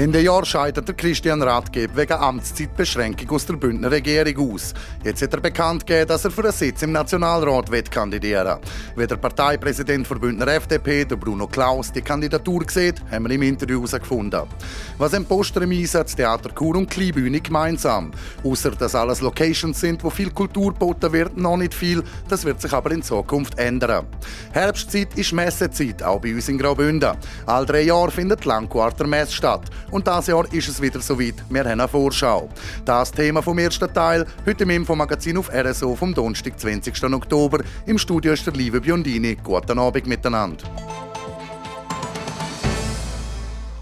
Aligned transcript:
Ende 0.00 0.22
Jahr 0.22 0.46
scheidet 0.46 0.88
der 0.88 0.94
Christian 0.94 1.42
Rathgeb 1.42 1.94
wegen 1.94 2.14
Amtszeitbeschränkung 2.14 3.28
aus 3.32 3.44
der 3.44 3.52
Bündner 3.56 3.90
Regierung 3.90 4.54
aus. 4.54 4.72
Jetzt 5.04 5.20
hat 5.20 5.34
er 5.34 5.42
bekannt 5.42 5.86
gegeben, 5.86 6.08
dass 6.08 6.24
er 6.24 6.30
für 6.30 6.44
einen 6.44 6.52
Sitz 6.52 6.80
im 6.80 6.92
Nationalrat 6.92 7.70
wird 7.70 7.90
kandidieren 7.90 8.60
Wie 8.96 9.06
der 9.06 9.16
Parteipräsident 9.16 10.08
der 10.08 10.14
Bündner 10.14 10.48
FDP, 10.48 11.04
der 11.04 11.16
Bruno 11.16 11.46
Klaus, 11.46 11.92
die 11.92 12.00
Kandidatur 12.00 12.64
sieht, 12.66 12.94
haben 13.10 13.28
wir 13.28 13.34
im 13.34 13.42
Interview 13.42 13.76
herausgefunden. 13.76 14.44
Was 14.96 15.12
ein 15.12 15.26
Poster 15.26 15.60
im 15.60 15.72
Einsatz 15.72 16.16
Theater 16.16 16.48
Kur 16.48 16.76
und 16.76 16.88
Kleinbühne 16.88 17.42
gemeinsam. 17.42 18.12
Außer 18.42 18.70
dass 18.70 18.94
alles 18.94 19.20
Locations 19.20 19.78
sind, 19.78 20.02
wo 20.02 20.08
viel 20.08 20.30
Kultur 20.30 20.72
geboten 20.72 21.12
wird, 21.12 21.36
noch 21.36 21.58
nicht 21.58 21.74
viel. 21.74 22.02
Das 22.26 22.46
wird 22.46 22.62
sich 22.62 22.72
aber 22.72 22.90
in 22.92 23.02
Zukunft 23.02 23.58
ändern. 23.58 24.06
Herbstzeit 24.52 25.12
ist 25.18 25.34
Messezeit, 25.34 26.02
auch 26.02 26.22
bei 26.22 26.34
uns 26.34 26.48
in 26.48 26.56
Graubünden. 26.56 27.18
All 27.44 27.66
drei 27.66 27.82
Jahre 27.82 28.10
findet 28.10 28.46
Langquarter 28.46 29.06
Messe 29.06 29.34
statt. 29.34 29.68
Und 29.90 30.06
dieses 30.06 30.28
Jahr 30.28 30.52
ist 30.52 30.68
es 30.68 30.80
wieder 30.80 31.00
soweit. 31.00 31.34
Wir 31.48 31.60
haben 31.60 31.72
eine 31.72 31.88
Vorschau. 31.88 32.48
Das 32.84 33.10
Thema 33.10 33.42
vom 33.42 33.58
ersten 33.58 33.92
Teil, 33.92 34.26
heute 34.46 34.64
im 34.64 34.70
Infomagazin 34.70 35.36
auf 35.36 35.50
RSO 35.52 35.96
vom 35.96 36.14
Donnerstag, 36.14 36.58
20. 36.58 37.02
Oktober. 37.12 37.60
Im 37.86 37.98
Studio 37.98 38.32
ist 38.32 38.46
der 38.46 38.54
liebe 38.54 38.80
Biondini. 38.80 39.36
Guten 39.42 39.78
Abend 39.78 40.06
miteinander. 40.06 40.64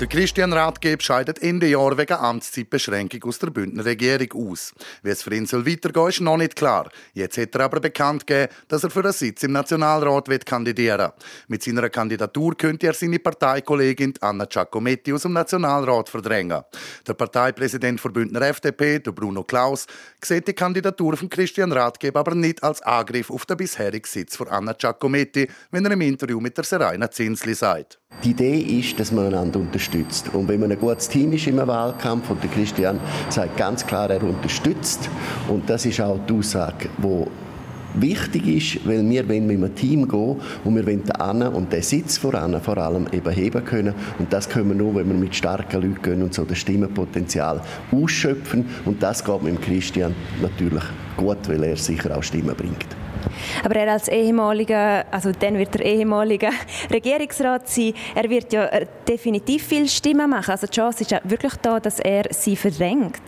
Der 0.00 0.06
Christian 0.06 0.52
Rathgeb 0.52 1.02
scheidet 1.02 1.42
Ende 1.42 1.66
Jahr 1.66 1.98
wegen 1.98 2.12
Amtszeitbeschränkung 2.12 3.20
aus 3.24 3.40
der 3.40 3.48
Bündner 3.50 3.84
Regierung 3.84 4.52
aus. 4.52 4.72
Wie 5.02 5.10
es 5.10 5.24
für 5.24 5.34
ihn 5.34 5.44
soll 5.44 5.66
weitergehen, 5.66 6.06
ist 6.06 6.20
noch 6.20 6.36
nicht 6.36 6.54
klar. 6.54 6.88
Jetzt 7.14 7.36
hat 7.36 7.52
er 7.56 7.62
aber 7.62 7.80
bekannt 7.80 8.24
gegeben, 8.24 8.52
dass 8.68 8.84
er 8.84 8.90
für 8.90 9.00
einen 9.02 9.12
Sitz 9.12 9.42
im 9.42 9.50
Nationalrat 9.50 10.28
wird 10.28 10.46
kandidieren 10.46 11.10
Mit 11.48 11.64
seiner 11.64 11.90
Kandidatur 11.90 12.56
könnte 12.56 12.86
er 12.86 12.94
seine 12.94 13.18
Parteikollegin 13.18 14.14
Anna 14.20 14.44
Giacometti 14.44 15.12
aus 15.12 15.22
dem 15.22 15.32
Nationalrat 15.32 16.08
verdrängen. 16.08 16.62
Der 17.04 17.14
Parteipräsident 17.14 18.02
der 18.04 18.10
Bündner 18.10 18.42
FDP, 18.42 19.00
der 19.00 19.10
Bruno 19.10 19.42
Klaus, 19.42 19.88
sieht 20.22 20.46
die 20.46 20.52
Kandidatur 20.52 21.16
von 21.16 21.28
Christian 21.28 21.72
Rathgeb 21.72 22.16
aber 22.16 22.36
nicht 22.36 22.62
als 22.62 22.82
Angriff 22.82 23.32
auf 23.32 23.46
den 23.46 23.56
bisherigen 23.56 24.06
Sitz 24.06 24.36
von 24.36 24.46
Anna 24.46 24.74
Giacometti, 24.74 25.48
wenn 25.72 25.84
er 25.84 25.90
im 25.90 26.02
Interview 26.02 26.38
mit 26.38 26.56
der 26.56 26.62
Serena 26.62 27.10
Zinsli 27.10 27.54
sagt. 27.54 27.98
Die 28.24 28.30
Idee 28.30 28.58
ist, 28.58 28.98
dass 28.98 29.12
man 29.12 29.26
einander 29.26 29.60
unterstützt. 29.60 30.34
Und 30.34 30.48
wenn 30.48 30.58
man 30.58 30.72
ein 30.72 30.78
gutes 30.78 31.08
Team 31.08 31.32
ist 31.32 31.46
im 31.46 31.58
Wahlkampf, 31.58 32.28
und 32.30 32.42
der 32.42 32.50
Christian 32.50 32.98
sagt 33.28 33.56
ganz 33.56 33.86
klar, 33.86 34.10
er 34.10 34.22
unterstützt, 34.24 35.08
und 35.48 35.70
das 35.70 35.86
ist 35.86 36.00
auch 36.00 36.18
die 36.28 36.34
Aussage, 36.34 36.88
die 36.98 37.24
wichtig 37.94 38.46
ist, 38.48 38.88
weil 38.88 39.08
wir 39.08 39.28
wollen 39.28 39.46
mit 39.46 39.56
einem 39.56 39.74
Team 39.74 40.08
gehen 40.08 40.40
und 40.64 40.74
wir 40.74 40.84
wollen 40.84 41.04
den 41.04 41.42
und 41.46 41.72
den 41.72 41.82
Sitz 41.82 42.18
voran 42.18 42.60
vor 42.60 42.76
allem 42.76 43.06
eben 43.12 43.30
heben 43.30 43.64
können. 43.64 43.94
Und 44.18 44.32
das 44.32 44.48
können 44.48 44.70
wir 44.70 44.74
nur, 44.74 44.96
wenn 44.96 45.08
wir 45.08 45.14
mit 45.14 45.34
starken 45.36 45.80
Leuten 45.80 46.02
gehen 46.02 46.22
und 46.22 46.34
so 46.34 46.44
das 46.44 46.58
Stimmenpotenzial 46.58 47.60
ausschöpfen. 47.92 48.66
Und 48.84 49.00
das 49.00 49.24
geht 49.24 49.42
mit 49.42 49.54
dem 49.54 49.60
Christian 49.60 50.14
natürlich 50.42 50.84
gut, 51.16 51.48
weil 51.48 51.62
er 51.62 51.76
sicher 51.76 52.16
auch 52.16 52.22
Stimmen 52.22 52.56
bringt. 52.56 53.07
Aber 53.64 53.76
er 53.76 53.92
als 53.92 54.08
ehemaliger, 54.08 55.04
also 55.10 55.32
dann 55.32 55.58
wird 55.58 55.76
er 55.76 55.84
ehemaliger 55.84 56.50
Regierungsrat 56.90 57.68
sein, 57.68 57.94
er 58.14 58.28
wird 58.28 58.52
ja 58.52 58.66
äh, 58.66 58.86
definitiv 59.06 59.66
viel 59.66 59.88
Stimmen 59.88 60.30
machen. 60.30 60.50
Also 60.50 60.66
die 60.66 60.74
Chance 60.74 61.02
ist 61.02 61.10
ja 61.10 61.20
wirklich 61.24 61.54
da, 61.62 61.80
dass 61.80 61.98
er 62.00 62.24
sie 62.30 62.56
verdrängt. 62.56 63.20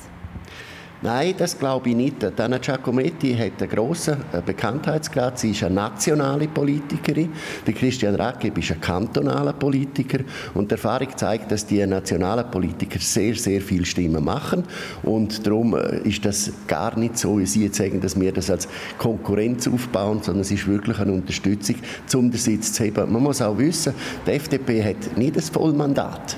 Nein, 1.02 1.34
das 1.38 1.58
glaube 1.58 1.88
ich 1.88 1.96
nicht. 1.96 2.16
Dana 2.36 2.58
Giacometti 2.58 3.34
hat 3.34 3.62
einen 3.62 3.70
grossen 3.70 4.18
äh, 4.34 4.42
Bekanntheitsgrad. 4.44 5.38
Sie 5.38 5.52
ist 5.52 5.62
eine 5.62 5.76
nationale 5.76 6.46
Politikerin. 6.46 7.32
Der 7.66 7.72
Christian 7.72 8.16
Rackeb 8.16 8.58
ist 8.58 8.72
ein 8.72 8.82
kantonaler 8.82 9.54
Politiker. 9.54 10.18
Und 10.52 10.70
die 10.70 10.74
Erfahrung 10.74 11.08
zeigt, 11.16 11.50
dass 11.50 11.64
die 11.64 11.86
nationalen 11.86 12.50
Politiker 12.50 12.98
sehr, 12.98 13.34
sehr 13.34 13.62
viel 13.62 13.86
Stimmen 13.86 14.22
machen. 14.22 14.62
Und 15.02 15.46
darum 15.46 15.74
äh, 15.74 16.06
ist 16.06 16.22
das 16.26 16.52
gar 16.66 16.98
nicht 16.98 17.16
so, 17.16 17.38
wie 17.38 17.46
Sie 17.46 17.64
jetzt 17.64 17.78
sagen, 17.78 18.02
dass 18.02 18.20
wir 18.20 18.32
das 18.32 18.50
als 18.50 18.68
Konkurrenz 18.98 19.68
aufbauen, 19.68 20.22
sondern 20.22 20.42
es 20.42 20.50
ist 20.50 20.68
wirklich 20.68 20.98
eine 20.98 21.12
Unterstützung, 21.12 21.76
um 22.12 22.30
den 22.30 22.38
Sitz 22.38 22.74
zu 22.74 22.84
heben. 22.84 23.10
Man 23.10 23.22
muss 23.22 23.40
auch 23.40 23.56
wissen, 23.56 23.94
die 24.26 24.32
FDP 24.32 24.84
hat 24.84 25.16
nicht 25.16 25.34
das 25.34 25.48
Vollmandat. 25.48 26.36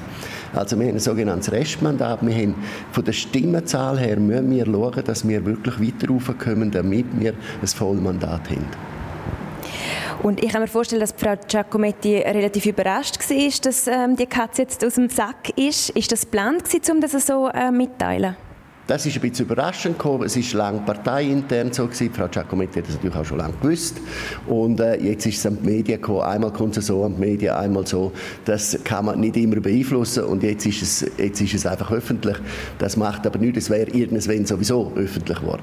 Also 0.54 0.78
wir 0.78 0.86
haben 0.86 0.94
ein 0.94 1.00
sogenanntes 1.00 1.50
Restmandat. 1.50 2.24
Wir 2.24 2.34
haben 2.34 2.54
von 2.92 3.04
der 3.04 3.12
Stimmenzahl 3.12 3.98
her 3.98 4.18
müssen 4.18 4.50
wir 4.50 4.66
schauen, 4.66 5.04
dass 5.04 5.26
wir 5.26 5.44
wirklich 5.44 5.80
weiter 5.80 6.08
raufkommen, 6.12 6.70
damit 6.70 7.06
wir 7.18 7.34
ein 7.60 7.66
Vollmandat 7.66 8.50
haben. 8.50 8.66
Und 10.22 10.42
ich 10.42 10.50
kann 10.52 10.60
mir 10.60 10.68
vorstellen, 10.68 11.00
dass 11.00 11.14
Frau 11.16 11.34
Giacometti 11.48 12.18
relativ 12.18 12.66
überrascht 12.66 13.18
war, 13.18 13.50
dass 13.64 13.86
ähm, 13.88 14.16
die 14.16 14.26
Katze 14.26 14.62
jetzt 14.62 14.84
aus 14.84 14.94
dem 14.94 15.08
Sack 15.08 15.56
ist. 15.58 15.90
Ist 15.90 16.12
das 16.12 16.22
geplant, 16.22 16.62
um 16.90 17.00
das 17.00 17.12
so 17.26 17.48
äh, 17.48 17.72
mitteilen? 17.72 18.36
Das 18.86 19.06
ist 19.06 19.14
ein 19.14 19.20
bisschen 19.20 19.46
überraschend 19.46 19.96
gekommen. 19.96 20.24
Es 20.24 20.36
ist 20.36 20.52
lange 20.54 20.80
parteiintern 20.80 21.72
so 21.72 21.86
gewesen. 21.86 22.12
Frau 22.12 22.26
Giacometti 22.26 22.80
hat 22.80 22.88
das 22.88 22.96
natürlich 22.96 23.16
auch 23.16 23.24
schon 23.24 23.38
lange 23.38 23.54
gewusst. 23.62 24.00
Und 24.48 24.80
äh, 24.80 24.96
jetzt 24.96 25.24
ist 25.24 25.38
es 25.38 25.46
an 25.46 25.58
die 25.62 25.70
Medien 25.70 26.00
gekommen. 26.00 26.22
Einmal 26.22 26.52
kommt 26.52 26.76
es 26.76 26.86
so 26.88 27.04
an 27.04 27.14
die 27.14 27.20
Medien, 27.20 27.54
einmal 27.54 27.86
so. 27.86 28.12
Das 28.44 28.76
kann 28.82 29.04
man 29.04 29.20
nicht 29.20 29.36
immer 29.36 29.60
beeinflussen. 29.60 30.24
Und 30.24 30.42
jetzt 30.42 30.66
ist 30.66 30.82
es, 30.82 31.10
jetzt 31.16 31.40
ist 31.40 31.54
es 31.54 31.64
einfach 31.64 31.92
öffentlich. 31.92 32.36
Das 32.78 32.96
macht 32.96 33.24
aber 33.26 33.38
nichts. 33.38 33.58
Es 33.58 33.70
wäre 33.70 33.88
irgendwann 33.90 34.46
sowieso 34.46 34.92
öffentlich 34.96 35.38
geworden. 35.38 35.62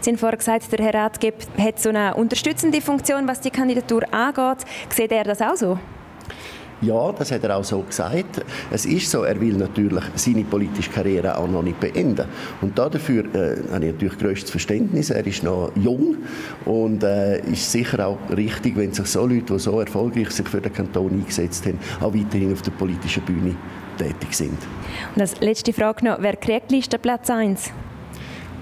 Sie 0.00 0.10
haben 0.10 0.18
vorher 0.18 0.38
gesagt, 0.38 0.70
der 0.70 0.84
Herr 0.84 0.94
Ratgeb 0.94 1.34
hat 1.58 1.80
so 1.80 1.88
eine 1.88 2.14
unterstützende 2.14 2.80
Funktion, 2.80 3.26
was 3.26 3.40
die 3.40 3.50
Kandidatur 3.50 4.02
angeht. 4.14 4.64
Sieht 4.88 5.10
er 5.10 5.24
das 5.24 5.40
auch 5.40 5.56
so? 5.56 5.78
Ja, 6.82 7.12
das 7.12 7.30
hat 7.30 7.44
er 7.44 7.56
auch 7.56 7.64
so 7.64 7.80
gesagt. 7.80 8.44
Es 8.70 8.86
ist 8.86 9.08
so, 9.08 9.22
er 9.22 9.40
will 9.40 9.54
natürlich 9.54 10.02
seine 10.16 10.42
politische 10.42 10.90
Karriere 10.90 11.38
auch 11.38 11.46
noch 11.46 11.62
nicht 11.62 11.78
beenden. 11.78 12.26
Und 12.60 12.76
dafür 12.76 13.24
äh, 13.34 13.56
habe 13.72 13.86
ich 13.86 13.92
natürlich 13.92 14.18
größtes 14.18 14.50
Verständnis. 14.50 15.10
Er 15.10 15.24
ist 15.24 15.44
noch 15.44 15.70
jung 15.76 16.16
und 16.64 17.04
äh, 17.04 17.38
ist 17.50 17.70
sicher 17.70 18.08
auch 18.08 18.18
richtig, 18.36 18.76
wenn 18.76 18.92
sich 18.92 19.06
so 19.06 19.24
Leute, 19.26 19.54
die 19.54 19.58
so 19.60 19.80
erfolgreich 19.80 20.30
sich 20.30 20.48
für 20.48 20.60
den 20.60 20.72
Kanton 20.72 21.12
eingesetzt 21.12 21.64
haben, 21.66 21.78
auch 22.00 22.12
weiterhin 22.12 22.52
auf 22.52 22.62
der 22.62 22.72
politischen 22.72 23.22
Bühne 23.22 23.54
tätig 23.96 24.34
sind. 24.34 24.58
Und 25.14 25.20
als 25.20 25.40
letzte 25.40 25.72
Frage 25.72 26.04
noch, 26.04 26.16
wer 26.20 26.36
kriegt 26.36 26.72
Liste 26.72 26.98
Platz 26.98 27.30
1? 27.30 27.70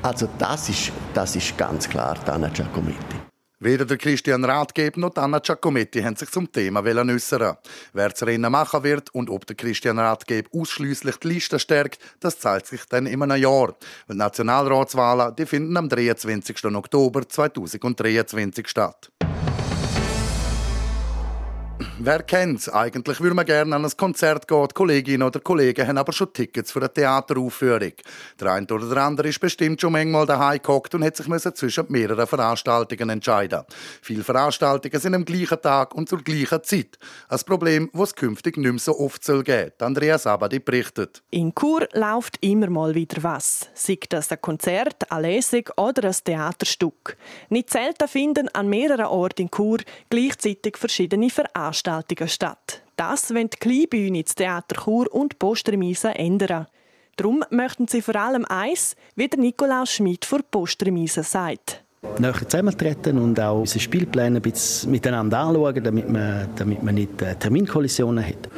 Also 0.03 0.28
das 0.38 0.69
ist, 0.69 0.92
das 1.14 1.36
ist 1.36 1.56
ganz 1.56 1.88
klar 1.88 2.16
Dana 2.25 2.48
Giacometti. 2.48 3.19
Weder 3.62 3.84
der 3.84 3.98
Christian 3.98 4.43
Rathgeb 4.43 4.97
noch 4.97 5.15
Anna 5.16 5.38
Giacometti 5.38 6.00
haben 6.00 6.16
sich 6.16 6.31
zum 6.31 6.50
Thema 6.50 6.82
äußern. 6.82 7.59
Wer 7.93 8.09
das 8.09 8.22
Rennen 8.22 8.50
machen 8.50 8.82
wird 8.84 9.15
und 9.15 9.28
ob 9.28 9.47
der 9.47 9.54
Christian 9.54 9.98
Rathgeb 9.98 10.48
ausschließlich 10.54 11.16
die 11.16 11.28
Liste 11.28 11.59
stärkt, 11.59 12.00
das 12.21 12.38
zeigt 12.38 12.69
sich 12.69 12.87
dann 12.87 13.04
in 13.04 13.22
einem 13.22 13.37
Jahr. 13.37 13.76
Die 14.10 14.16
Nationalratswahlen 14.16 15.37
die 15.37 15.44
finden 15.44 15.76
am 15.76 15.91
23. 15.91 16.65
Oktober 16.75 17.28
2023 17.28 18.66
statt. 18.66 19.10
Wer 22.03 22.22
kennt's? 22.22 22.66
Eigentlich 22.66 23.21
würde 23.21 23.34
man 23.34 23.44
gerne 23.44 23.77
an 23.77 23.84
ein 23.84 23.91
Konzert 23.94 24.49
gehen. 24.49 24.66
Die 24.69 24.72
Kolleginnen 24.72 25.22
oder 25.22 25.38
Kollegen 25.38 25.87
haben 25.87 25.99
aber 25.99 26.15
schon 26.15 26.33
Tickets 26.33 26.72
für 26.72 26.78
eine 26.78 26.91
Theateraufführung. 26.91 27.93
Der 28.41 28.53
eine 28.53 28.66
oder 28.69 28.88
der 28.88 29.03
andere 29.03 29.28
ist 29.28 29.38
bestimmt 29.38 29.83
schon 29.83 29.93
manchmal 29.93 30.25
daheim 30.25 30.62
gehockt 30.62 30.94
und 30.94 31.05
hat 31.05 31.16
sich 31.16 31.27
zwischen 31.27 31.84
mehreren 31.91 32.27
Veranstaltungen 32.27 33.10
entscheiden. 33.10 33.65
Viele 34.00 34.25
Veranstaltungen 34.25 34.99
sind 34.99 35.15
am 35.15 35.27
gleichen 35.27 35.60
Tag 35.60 35.94
und 35.94 36.09
zur 36.09 36.22
gleichen 36.22 36.65
Zeit. 36.65 36.99
Ein 37.28 37.39
Problem, 37.44 37.91
das 37.93 38.09
es 38.09 38.15
künftig 38.15 38.56
nicht 38.56 38.71
mehr 38.71 38.78
so 38.78 38.99
oft 38.99 39.22
soll 39.22 39.42
geben. 39.42 39.72
Andrea 39.80 40.16
Sabadi 40.16 40.59
berichtet. 40.59 41.22
In 41.28 41.54
Chur 41.54 41.86
läuft 41.92 42.39
immer 42.41 42.71
mal 42.71 42.95
wieder 42.95 43.22
was. 43.22 43.69
Sei 43.74 43.98
das 44.09 44.33
ein 44.33 44.41
Konzert, 44.41 45.13
eine 45.13 45.28
Lesung 45.28 45.65
oder 45.77 46.09
ein 46.09 46.16
Theaterstück. 46.24 47.19
Nicht 47.51 47.69
selten 47.69 48.09
finden 48.09 48.48
an 48.54 48.71
mehreren 48.71 49.04
Orten 49.04 49.42
in 49.42 49.51
Chur 49.51 49.80
gleichzeitig 50.09 50.78
verschiedene 50.78 51.28
Veranstaltungen 51.28 51.90
Veranstaltungen 51.91 52.28
statt. 52.28 52.83
Das 52.97 53.34
wollen 53.34 53.51
die 53.51 53.57
Kleinbühne, 53.59 54.22
das 54.22 54.34
Theater 54.34 54.77
Chur 54.83 55.13
und 55.13 55.39
Postremise 55.39 56.10
ändern. 56.10 56.66
Darum 57.16 57.45
möchten 57.51 57.89
sie 57.89 58.03
vor 58.03 58.16
allem 58.16 58.45
eins, 58.45 58.95
wie 59.16 59.28
der 59.28 59.41
Nikolaus 59.41 59.92
Schmid 59.92 60.25
vor 60.25 60.41
Postremise 60.48 61.22
sagt. 61.22 61.83
Näher 62.19 62.34
zusammentreten 62.34 63.19
und 63.19 63.39
auch 63.41 63.60
unsere 63.60 63.81
Spielpläne 63.81 64.37
ein 64.39 64.42
bisschen 64.42 64.91
miteinander 64.91 65.39
anschauen, 65.39 65.83
damit 65.83 66.09
man, 66.09 66.48
damit 66.57 66.83
man 66.83 66.95
nicht 66.95 67.21
äh, 67.21 67.34
Terminkollisionen 67.34 68.25
hat. 68.25 68.48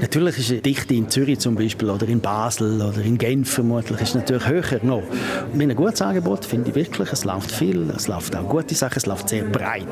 Natürlich 0.00 0.38
ist 0.38 0.50
die 0.50 0.60
Dichte 0.60 0.94
in 0.94 1.08
Zürich 1.08 1.38
zum 1.38 1.54
Beispiel 1.54 1.88
oder 1.88 2.08
in 2.08 2.20
Basel 2.20 2.82
oder 2.82 3.00
in 3.00 3.16
Genf 3.16 3.52
vermutlich 3.52 4.00
ist 4.00 4.16
natürlich 4.16 4.48
höher 4.48 4.80
noch. 4.82 5.04
Mit 5.52 5.62
einem 5.62 5.76
gutes 5.76 6.02
Angebot 6.02 6.44
finde 6.44 6.70
ich 6.70 6.74
wirklich, 6.74 7.12
es 7.12 7.24
läuft 7.24 7.52
viel, 7.52 7.90
es 7.94 8.08
läuft 8.08 8.34
auch 8.34 8.48
gute 8.48 8.74
Sachen, 8.74 8.96
es 8.96 9.06
läuft 9.06 9.28
sehr 9.28 9.44
breit. 9.44 9.86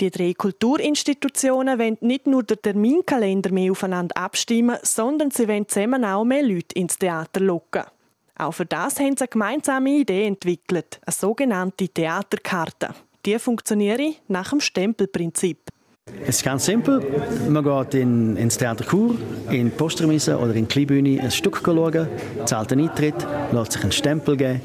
Die 0.00 0.10
drei 0.10 0.32
Kulturinstitutionen 0.32 1.78
wollen 1.78 1.98
nicht 2.00 2.26
nur 2.26 2.42
den 2.42 2.62
Terminkalender 2.62 3.52
mehr 3.52 3.70
aufeinander 3.70 4.16
abstimmen, 4.16 4.78
sondern 4.82 5.30
sie 5.30 5.46
wollen 5.46 5.68
zusammen 5.68 6.06
auch 6.06 6.24
mehr 6.24 6.42
Leute 6.42 6.74
ins 6.74 6.98
Theater 6.98 7.40
locken. 7.40 7.82
Auch 8.34 8.52
für 8.52 8.64
das 8.64 8.98
haben 8.98 9.16
sie 9.16 9.24
eine 9.24 9.28
gemeinsame 9.28 9.90
Idee 9.90 10.26
entwickelt, 10.26 10.98
eine 11.04 11.12
sogenannte 11.12 11.86
Theaterkarte. 11.86 12.94
Die 13.26 13.38
funktioniert 13.38 14.22
nach 14.28 14.48
dem 14.48 14.60
Stempelprinzip. 14.60 15.69
Es 16.26 16.36
ist 16.36 16.44
ganz 16.44 16.66
simpel. 16.66 17.02
Man 17.48 17.64
geht 17.64 17.94
in, 17.94 18.36
ins 18.36 18.56
Theater 18.58 18.84
Chur, 18.84 19.16
in 19.50 19.66
die 19.66 19.70
Postremise 19.70 20.38
oder 20.38 20.54
in 20.54 20.66
die 20.66 20.72
Kleinbühne 20.72 21.20
ein 21.20 21.30
Stück 21.30 21.62
schauen, 21.64 22.08
zahlt 22.44 22.72
einen 22.72 22.88
Eintritt, 22.88 23.14
lässt 23.52 23.72
sich 23.72 23.82
einen 23.82 23.92
Stempel 23.92 24.36
geben. 24.36 24.60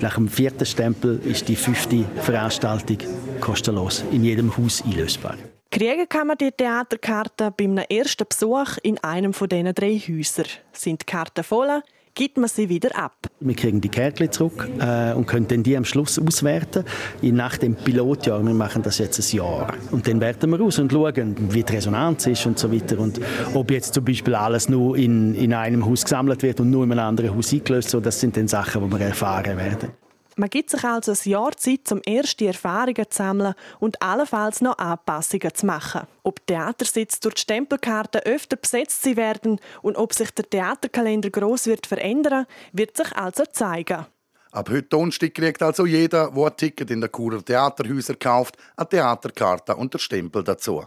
Nach 0.00 0.14
dem 0.14 0.28
vierten 0.28 0.66
Stempel 0.66 1.20
ist 1.24 1.48
die 1.48 1.56
fünfte 1.56 2.04
Veranstaltung 2.22 2.98
kostenlos 3.40 4.04
in 4.12 4.24
jedem 4.24 4.56
Haus 4.56 4.82
einlösbar. 4.84 5.36
Kriegen 5.70 6.08
kann 6.08 6.28
man 6.28 6.38
die 6.38 6.50
Theaterkarte 6.50 7.52
bei 7.56 7.64
einem 7.64 7.84
ersten 7.90 8.26
Besuch 8.26 8.78
in 8.82 8.98
einem 8.98 9.34
von 9.34 9.48
diesen 9.48 9.74
drei 9.74 9.98
Häusern. 9.98 10.46
Sind 10.72 11.02
die 11.02 11.06
Karten 11.06 11.44
voll, 11.44 11.82
gibt 12.18 12.36
man 12.36 12.48
sie 12.48 12.68
wieder 12.68 12.98
ab. 12.98 13.14
Wir 13.38 13.54
kriegen 13.54 13.80
die 13.80 13.88
Kärtchen 13.88 14.32
zurück 14.32 14.68
äh, 14.80 15.12
und 15.12 15.26
können 15.26 15.46
dann 15.46 15.62
die 15.62 15.76
am 15.76 15.84
Schluss 15.84 16.18
auswerten. 16.18 16.84
Nach 17.22 17.56
dem 17.56 17.76
Pilotjahr, 17.76 18.44
wir 18.44 18.54
machen 18.54 18.82
das 18.82 18.98
jetzt 18.98 19.20
ein 19.20 19.36
Jahr. 19.36 19.72
Und 19.92 20.08
dann 20.08 20.20
werten 20.20 20.50
wir 20.50 20.60
aus 20.60 20.80
und 20.80 20.90
schauen, 20.90 21.36
wie 21.52 21.62
die 21.62 21.72
Resonanz 21.72 22.26
ist 22.26 22.44
und 22.44 22.58
so 22.58 22.72
weiter. 22.72 22.98
Und 22.98 23.20
ob 23.54 23.70
jetzt 23.70 23.94
zum 23.94 24.04
Beispiel 24.04 24.34
alles 24.34 24.68
nur 24.68 24.96
in, 24.96 25.32
in 25.36 25.54
einem 25.54 25.86
Haus 25.86 26.02
gesammelt 26.02 26.42
wird 26.42 26.58
und 26.58 26.70
nur 26.70 26.82
in 26.82 26.90
einem 26.90 27.06
anderen 27.06 27.36
Haus 27.36 27.52
eingelöst 27.52 27.92
wird, 27.92 28.06
das 28.06 28.18
sind 28.18 28.36
dann 28.36 28.48
Sachen, 28.48 28.84
die 28.84 28.98
wir 28.98 29.06
erfahren 29.06 29.56
werden. 29.56 30.07
Man 30.38 30.50
gibt 30.50 30.70
sich 30.70 30.84
also 30.84 31.10
ein 31.10 31.18
Jahr 31.28 31.56
Zeit, 31.56 31.90
um 31.90 32.00
erste 32.06 32.46
Erfahrungen 32.46 33.10
zu 33.10 33.16
sammeln 33.16 33.54
und 33.80 34.00
allenfalls 34.00 34.60
noch 34.60 34.78
Anpassungen 34.78 35.52
zu 35.52 35.66
machen. 35.66 36.02
Ob 36.22 36.46
Theatersitze 36.46 37.18
durch 37.22 37.34
die 37.34 37.40
Stempelkarte 37.40 38.24
öfter 38.24 38.54
besetzt 38.54 39.02
sein 39.02 39.16
werden 39.16 39.60
und 39.82 39.96
ob 39.96 40.14
sich 40.14 40.30
der 40.30 40.48
Theaterkalender 40.48 41.30
gross 41.30 41.66
wird 41.66 41.88
verändern, 41.88 42.46
wird 42.72 42.96
sich 42.96 43.12
also 43.16 43.46
zeigen. 43.50 44.06
Ab 44.52 44.70
heute 44.70 44.84
Donnerstag 44.84 45.34
kriegt 45.34 45.60
also 45.60 45.86
jeder, 45.86 46.30
der 46.30 46.44
ein 46.44 46.56
Ticket 46.56 46.92
in 46.92 47.00
der 47.00 47.10
Churer 47.10 47.44
Theaterhäuser 47.44 48.14
kauft, 48.14 48.56
eine 48.76 48.88
Theaterkarte 48.88 49.74
und 49.74 49.92
der 49.92 49.98
Stempel 49.98 50.44
dazu. 50.44 50.84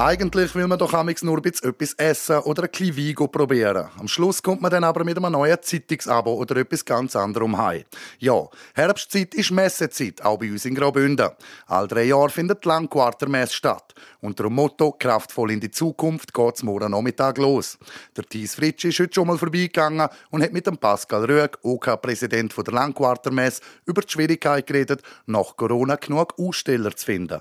Eigentlich 0.00 0.54
will 0.54 0.68
man 0.68 0.78
doch 0.78 0.94
amix 0.94 1.24
nur 1.24 1.44
etwas 1.44 1.92
essen 1.94 2.38
oder 2.38 2.62
ein 2.62 2.70
bisschen 2.70 2.96
Wein 2.96 3.30
probieren. 3.32 3.88
Am 3.98 4.06
Schluss 4.06 4.40
kommt 4.40 4.62
man 4.62 4.70
dann 4.70 4.84
aber 4.84 5.02
mit 5.02 5.16
einem 5.16 5.32
neuen 5.32 5.60
Zeitungsabo 5.60 6.34
oder 6.34 6.58
etwas 6.58 6.84
ganz 6.84 7.16
anderem 7.16 7.58
heim. 7.58 7.82
Ja, 8.20 8.46
Herbstzeit 8.74 9.34
ist 9.34 9.50
Messezeit, 9.50 10.24
auch 10.24 10.38
bei 10.38 10.52
uns 10.52 10.64
in 10.66 10.76
Graubünden. 10.76 11.30
All 11.66 11.88
drei 11.88 12.04
Jahre 12.04 12.30
findet 12.30 12.64
die 12.64 12.68
Langquartermesse 12.68 13.52
statt. 13.52 13.92
Unter 14.20 14.44
dem 14.44 14.54
Motto 14.54 14.92
«Kraftvoll 14.92 15.50
in 15.50 15.58
die 15.58 15.72
Zukunft» 15.72 16.32
geht's 16.32 16.62
morgen 16.62 16.92
Nachmittag 16.92 17.36
los. 17.38 17.76
Der 18.16 18.22
Thies 18.22 18.54
Fritsch 18.54 18.84
ist 18.84 19.00
heute 19.00 19.14
schon 19.14 19.26
mal 19.26 19.36
vorbeigegangen 19.36 20.06
und 20.30 20.44
hat 20.44 20.52
mit 20.52 20.68
dem 20.68 20.78
Pascal 20.78 21.24
Röeg, 21.24 21.58
OK-Präsident 21.62 22.56
OK 22.56 22.64
der 22.66 22.74
Langquartermesse, 22.74 23.62
über 23.84 24.02
die 24.02 24.12
Schwierigkeit 24.12 24.64
geredet, 24.64 25.02
nach 25.26 25.56
Corona 25.56 25.96
genug 25.96 26.34
Aussteller 26.38 26.94
zu 26.94 27.04
finden. 27.04 27.40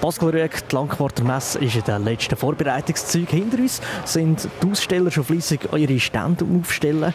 Pascal 0.00 0.30
Rüegg, 0.30 0.66
die 0.70 0.74
Langquarter 0.74 1.24
Messe 1.24 1.58
ist 1.58 1.76
in 1.76 1.84
den 1.84 2.04
letzten 2.04 2.34
Vorbereitungszügen 2.34 3.38
hinter 3.38 3.58
uns. 3.58 3.82
Sind 4.06 4.48
die 4.62 4.70
Aussteller 4.70 5.10
schon 5.10 5.24
fleissig 5.24 5.60
ihre 5.76 6.00
Stände 6.00 6.46
aufstellen? 6.58 7.12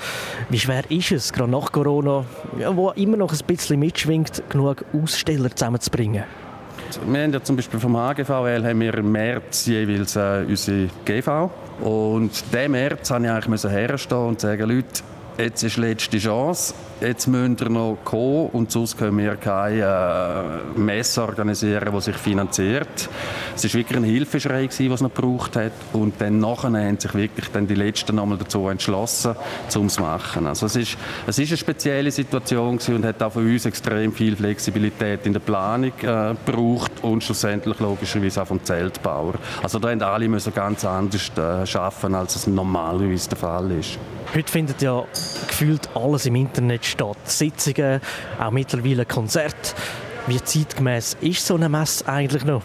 Wie 0.49 0.59
schwer 0.59 0.83
ist 0.91 1.11
es, 1.11 1.33
gerade 1.33 1.49
nach 1.49 1.71
Corona, 1.71 2.25
wo 2.73 2.91
immer 2.91 3.17
noch 3.17 3.33
ein 3.33 3.39
bisschen 3.47 3.79
mitschwingt, 3.79 4.43
genug 4.49 4.85
Aussteller 4.93 5.49
zusammenzubringen? 5.49 6.25
Wir 7.07 7.23
haben 7.23 7.33
ja 7.33 7.41
zum 7.41 7.55
Beispiel 7.55 7.79
vom 7.79 7.97
HGVL 7.97 8.63
haben 8.63 8.79
wir 8.79 8.93
im 8.93 9.11
März 9.11 9.65
jeweils 9.65 10.15
äh, 10.15 10.45
unsere 10.47 10.87
GV. 11.05 11.49
Und 11.81 12.31
diesen 12.53 12.71
März 12.71 13.09
musste 13.09 13.25
ich 13.25 13.31
eigentlich 13.31 13.63
herstehen 13.71 14.17
und 14.27 14.39
sagen, 14.39 14.69
Leute, 14.69 15.01
jetzt 15.39 15.63
ist 15.63 15.75
die 15.75 15.81
letzte 15.81 16.19
Chance 16.19 16.75
jetzt 17.01 17.27
müssen 17.27 17.59
wir 17.59 17.69
noch 17.69 17.97
kommen 18.03 18.47
und 18.47 18.71
sonst 18.71 18.97
können 18.97 19.17
wir 19.17 19.35
keine 19.35 20.63
äh, 20.75 20.79
Messe 20.79 21.21
organisieren, 21.21 21.93
die 21.93 22.01
sich 22.01 22.15
finanziert. 22.15 23.09
Es 23.55 23.63
war 23.63 23.73
wirklich 23.73 23.97
ein 23.97 24.03
Hilfeschrei, 24.03 24.67
den 24.67 24.91
es 24.91 25.01
noch 25.01 25.13
gebraucht 25.13 25.55
hat 25.55 25.73
und 25.93 26.19
dann 26.19 26.39
nachher 26.39 26.71
haben 26.71 26.99
sich 26.99 27.13
wirklich 27.13 27.49
dann 27.51 27.67
die 27.67 27.75
Letzten 27.75 28.15
nochmal 28.15 28.37
dazu 28.37 28.67
entschlossen, 28.69 29.35
um 29.75 29.85
es 29.87 29.93
zu 29.93 30.01
machen. 30.01 30.47
Also 30.47 30.65
es 30.65 30.75
ist, 30.75 30.97
es 31.27 31.39
ist 31.39 31.49
eine 31.49 31.57
spezielle 31.57 32.11
Situation 32.11 32.79
und 32.87 33.05
hat 33.05 33.21
auch 33.21 33.33
von 33.33 33.45
uns 33.45 33.65
extrem 33.65 34.13
viel 34.13 34.35
Flexibilität 34.35 35.25
in 35.25 35.33
der 35.33 35.39
Planung 35.39 35.91
äh, 36.01 36.35
gebraucht 36.45 36.91
und 37.01 37.23
schlussendlich 37.23 37.79
logischerweise 37.79 38.41
auch 38.41 38.47
vom 38.47 38.63
Zeltbauer. 38.63 39.35
Also 39.61 39.79
da 39.79 39.89
haben 39.89 40.01
alle 40.01 40.27
müssen 40.27 40.53
ganz 40.53 40.85
anders 40.85 41.31
äh, 41.37 41.77
arbeiten, 41.77 42.15
als 42.15 42.35
es 42.35 42.47
normalerweise 42.47 43.29
der 43.29 43.37
Fall 43.37 43.71
ist. 43.71 43.97
Heute 44.33 44.51
findet 44.51 44.81
ja 44.81 45.05
gefühlt 45.47 45.89
alles 45.95 46.25
im 46.25 46.35
Internet 46.35 46.84
statt. 46.85 47.17
Sitzungen, 47.25 48.01
auch 48.39 48.51
mittlerweile 48.51 49.05
Konzerte. 49.05 49.75
Wie 50.27 50.41
zeitgemäß 50.41 51.17
ist 51.21 51.45
so 51.45 51.55
eine 51.55 51.69
Messe 51.69 52.07
eigentlich 52.07 52.45
noch? 52.45 52.63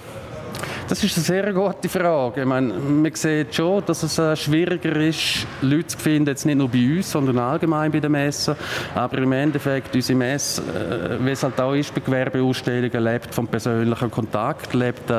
Das 0.91 1.05
ist 1.05 1.17
eine 1.17 1.25
sehr 1.25 1.53
gute 1.53 1.89
Frage. 1.89 2.41
Ich 2.41 2.47
meine, 2.49 2.73
man 2.73 3.15
sieht 3.15 3.55
schon, 3.55 3.81
dass 3.87 4.03
es 4.03 4.19
äh, 4.19 4.35
schwieriger 4.35 4.97
ist, 4.97 5.47
Leute 5.63 5.87
zu 5.87 5.97
finden, 5.97 6.27
jetzt 6.27 6.45
nicht 6.45 6.59
nur 6.59 6.69
bei 6.69 6.97
uns, 6.97 7.13
sondern 7.13 7.39
allgemein 7.39 7.93
bei 7.93 8.01
den 8.01 8.11
Messen. 8.11 8.57
Aber 8.97 9.19
im 9.19 9.31
Endeffekt, 9.31 9.95
unsere 9.95 10.19
Messe, 10.19 10.63
äh, 10.63 11.25
wie 11.25 11.31
es 11.31 11.45
halt 11.45 11.61
auch 11.61 11.75
ist 11.75 11.95
bei 11.95 12.01
Gewerbeausstellungen, 12.01 13.05
lebt 13.05 13.33
vom 13.33 13.47
persönlichen 13.47 14.11
Kontakt, 14.11 14.75
lebt 14.75 15.09
äh, 15.09 15.13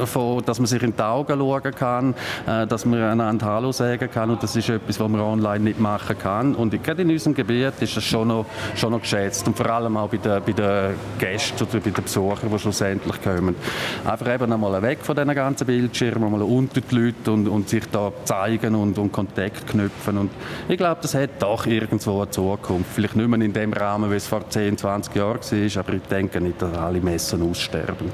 davon, 0.00 0.42
dass 0.46 0.58
man 0.58 0.66
sich 0.66 0.82
in 0.82 0.96
die 0.96 1.02
Augen 1.02 1.38
schauen 1.38 1.74
kann, 1.74 2.14
dass 2.46 2.86
man 2.86 3.02
einander 3.02 3.44
Hallo 3.44 3.72
sagen 3.72 4.10
kann. 4.10 4.30
Und 4.30 4.42
das 4.42 4.56
ist 4.56 4.70
etwas, 4.70 4.98
was 4.98 5.08
man 5.08 5.20
online 5.20 5.64
nicht 5.64 5.80
machen 5.80 6.16
kann. 6.18 6.54
Und 6.54 6.82
gerade 6.82 7.02
in 7.02 7.10
unserem 7.10 7.34
Gebiet 7.34 7.74
ist 7.80 7.94
das 7.94 8.04
schon 8.04 8.28
noch, 8.28 8.46
schon 8.74 8.92
noch 8.92 9.02
geschätzt. 9.02 9.46
Und 9.46 9.54
vor 9.54 9.68
allem 9.68 9.98
auch 9.98 10.08
bei 10.08 10.16
den, 10.16 10.42
bei 10.42 10.52
den 10.52 10.94
Gästen 11.18 11.62
oder 11.62 11.78
bei 11.78 11.90
den 11.90 12.04
Besuchern, 12.04 12.50
die 12.50 12.58
schlussendlich 12.58 13.20
kommen. 13.20 13.54
Einfach 14.06 14.32
eben 14.34 14.61
mal 14.62 14.80
weg 14.80 15.00
von 15.02 15.16
diesen 15.16 15.34
ganzen 15.34 15.66
Bildschirmen, 15.66 16.30
mal 16.30 16.42
unter 16.42 16.80
die 16.80 16.94
Leute 16.94 17.32
und, 17.32 17.48
und 17.48 17.68
sich 17.68 17.84
da 17.90 18.12
zeigen 18.24 18.74
und, 18.74 18.96
und 18.96 19.12
Kontakt 19.12 19.66
knüpfen. 19.66 20.16
Und 20.16 20.30
ich 20.68 20.78
glaube, 20.78 21.00
das 21.02 21.14
hat 21.14 21.30
doch 21.40 21.66
irgendwo 21.66 22.22
eine 22.22 22.30
Zukunft. 22.30 22.90
Vielleicht 22.94 23.16
nicht 23.16 23.28
mehr 23.28 23.40
in 23.40 23.52
dem 23.52 23.72
Rahmen, 23.72 24.10
wie 24.10 24.14
es 24.14 24.26
vor 24.26 24.48
10, 24.48 24.78
20 24.78 25.14
Jahren 25.14 25.40
war, 25.40 25.80
aber 25.84 25.92
ich 25.94 26.02
denke 26.02 26.40
nicht, 26.40 26.62
dass 26.62 26.78
alle 26.78 27.00
Messen 27.00 27.42
aussterben. 27.50 28.10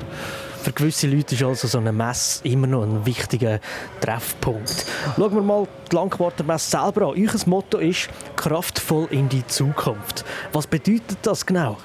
Für 0.63 0.73
gewisse 0.73 1.07
Leute 1.07 1.35
ist 1.35 1.43
also 1.43 1.69
so 1.69 1.79
eine 1.79 1.93
Messe 1.93 2.47
immer 2.49 2.67
noch 2.67 2.83
ein 2.83 3.07
wichtiger 3.07 3.61
Treffpunkt. 4.01 4.87
Schauen 5.17 5.35
wir 5.35 5.43
mal 5.43 5.69
die 5.91 5.95
Langquarter 5.95 6.45
Messe 6.45 6.71
selber 6.71 7.09
an. 7.09 7.15
Euer 7.17 7.41
Motto 7.47 7.79
ist 7.79 8.09
«Kraftvoll 8.37 9.07
in 9.11 9.29
die 9.29 9.47
Zukunft». 9.47 10.25
Was 10.53 10.67
bedeutet 10.67 11.19
das 11.23 11.47
genau? 11.47 11.77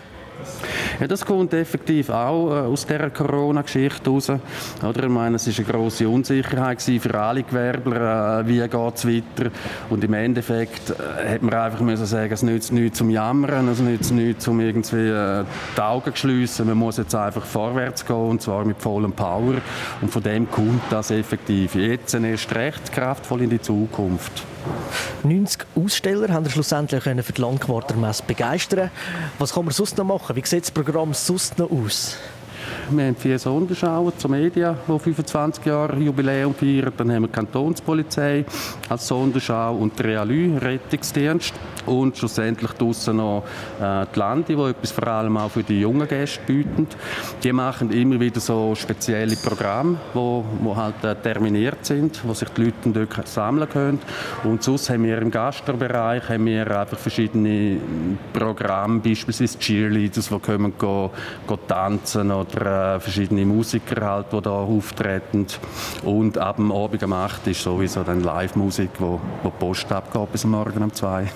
Ja, 1.00 1.08
das 1.08 1.26
kommt 1.26 1.54
effektiv 1.54 2.10
auch 2.10 2.50
äh, 2.50 2.60
aus 2.62 2.86
dieser 2.86 3.10
Corona-Geschichte 3.10 4.10
raus. 4.10 4.32
Oder? 4.82 5.04
Ich 5.04 5.10
meine, 5.10 5.36
es 5.36 5.48
war 5.48 5.66
eine 5.66 5.74
grosse 5.74 6.08
Unsicherheit 6.08 6.82
für 6.82 7.20
alle 7.20 7.44
Gewerbler, 7.44 8.42
äh, 8.42 8.48
wie 8.48 8.60
geht 8.60 8.96
es 8.96 9.08
weiter. 9.08 9.52
Und 9.90 10.04
im 10.04 10.14
Endeffekt 10.14 10.92
äh, 10.92 11.34
hat 11.34 11.42
man 11.42 11.54
einfach 11.54 11.82
müssen 11.82 12.06
sagen, 12.06 12.32
es 12.32 12.44
nützt 12.44 12.72
nichts 12.72 12.98
zum 12.98 13.10
Jammern, 13.10 13.68
es 13.68 13.80
nützt 13.80 14.12
nichts 14.12 14.44
zum 14.44 14.60
irgendwie 14.60 15.10
äh, 15.10 15.44
die 15.76 15.82
Augen 15.82 16.12
zu 16.12 16.18
schliessen. 16.18 16.68
Man 16.68 16.78
muss 16.78 16.98
jetzt 16.98 17.16
einfach 17.16 17.46
vorwärts 17.46 18.06
gehen, 18.06 18.16
und 18.16 18.42
zwar 18.42 18.66
mit 18.66 18.82
vollem 18.82 19.14
Power. 19.14 19.56
Und 20.02 20.12
von 20.12 20.24
dem 20.24 20.50
kommt 20.50 20.84
das 20.90 21.12
effektiv 21.12 21.76
jetzt 21.76 22.14
erst 22.14 22.56
recht 22.56 22.92
kraftvoll 22.92 23.42
in 23.42 23.50
die 23.50 23.62
Zukunft. 23.62 24.53
90 25.24 25.66
Aussteller 25.76 26.34
haben 26.34 26.50
schlussendlich 26.50 27.04
für 27.04 27.14
die 27.34 27.42
Langquartermesse 27.42 28.24
begeistern. 28.26 28.92
Was 29.40 29.54
kann 29.54 29.66
man 29.66 29.74
sonst 29.74 29.98
noch 29.98 30.06
machen? 30.06 30.36
Wie 30.36 30.46
sieht 30.46 30.64
das 30.64 30.72
Programm 30.72 31.14
sonst 31.14 31.58
noch 31.60 31.72
aus? 31.72 32.18
Wir 32.90 33.06
haben 33.06 33.16
vier 33.16 33.40
Sonderschauen 33.40 34.12
zur 34.18 34.30
Media, 34.30 34.76
die 34.88 35.00
25 35.00 35.66
Jahre 35.66 35.98
Jubiläum 35.98 36.54
feiern. 36.54 36.92
Dann 36.98 37.12
haben 37.12 37.24
wir 37.24 37.28
die 37.28 37.34
Kantonspolizei 37.34 38.46
als 38.90 39.08
Sonderschau 39.08 39.76
und 39.76 39.98
die 39.98 40.04
Realü, 40.04 40.58
Rettungsdienst. 40.58 41.54
Und 41.86 42.18
schlussendlich 42.18 42.72
draussen 42.72 43.18
noch 43.18 43.44
äh, 43.82 44.06
die 44.14 44.20
Lande, 44.20 44.56
die 44.56 44.62
etwas 44.62 44.92
vor 44.92 45.08
allem 45.08 45.36
auch 45.38 45.52
für 45.52 45.64
die 45.64 45.82
jungen 45.82 46.08
Gäste 46.08 46.42
bieten. 46.46 46.88
Die 47.44 47.52
machen 47.52 47.92
immer 47.92 48.20
wieder 48.20 48.40
so 48.40 48.74
spezielle 48.76 49.36
Programme, 49.36 49.98
wo, 50.14 50.46
wo 50.62 50.76
halt 50.76 51.04
äh, 51.04 51.16
terminiert 51.16 51.86
sind, 51.86 52.22
wo 52.24 52.34
sich 52.34 52.50
die 52.50 52.66
Leute 52.66 52.90
dort 53.08 53.28
sammeln 53.28 53.70
können. 53.70 54.00
Und 54.44 54.64
sonst 54.64 54.90
haben 54.90 55.04
wir 55.04 55.22
im 55.22 55.32
Gastrobereich 55.32 56.30
haben 56.30 56.46
wir 56.46 56.80
einfach 56.80 56.98
verschiedene 56.98 57.78
Programme, 58.32 59.00
beispielsweise 59.00 59.60
Cheerleaders, 59.60 60.30
die 60.30 60.40
kommen 60.40 60.74
go, 60.78 61.12
go 61.46 61.58
tanzen 61.68 62.32
oder 62.32 62.73
äh, 62.74 63.00
verschiedene 63.00 63.46
Musiker 63.46 64.06
halt, 64.06 64.34
die 64.34 64.42
da 64.42 64.52
auftreten. 64.52 65.48
Und 66.04 66.38
ab 66.38 66.58
dem 66.58 66.72
Abend 66.72 67.04
um 67.04 67.14
8 67.14 67.48
ist 67.48 67.64
sowieso 67.64 68.04
dann 68.04 68.22
Live-Musik, 68.22 68.92
wo, 69.00 69.20
wo 69.44 69.50
die 69.50 69.56
Post 69.58 69.92
abgeht 69.92 70.32
bis 70.32 70.46
morgen 70.46 70.84
um 70.84 70.94
2. 70.94 71.28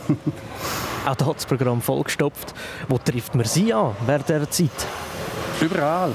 Auch 1.07 1.15
da 1.15 1.25
hat 1.25 1.37
das 1.37 1.45
Programm 1.45 1.81
vollgestopft. 1.81 2.53
Wo 2.89 2.97
trifft 2.97 3.33
man 3.35 3.45
Sie 3.45 3.73
an 3.73 3.95
während 4.05 4.27
dieser 4.27 4.49
Zeit? 4.49 4.87
Überall. 5.61 6.11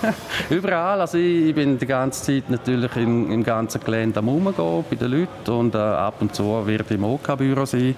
Überall. 0.50 1.00
Also 1.00 1.18
ich, 1.18 1.46
ich, 1.46 1.54
bin 1.54 1.78
die 1.78 1.86
ganze 1.86 2.24
Zeit 2.24 2.50
natürlich 2.50 2.94
im, 2.96 3.30
im 3.30 3.44
ganzen 3.44 3.80
Gelände 3.82 4.18
am 4.18 4.28
Umgehen 4.28 4.84
bei 4.88 4.96
den 4.96 5.10
Leuten 5.10 5.50
und 5.50 5.74
äh, 5.74 5.78
ab 5.78 6.14
und 6.20 6.34
zu 6.34 6.66
wird 6.66 6.90
im 6.90 7.04
OK-Büro 7.04 7.64
sein. 7.64 7.94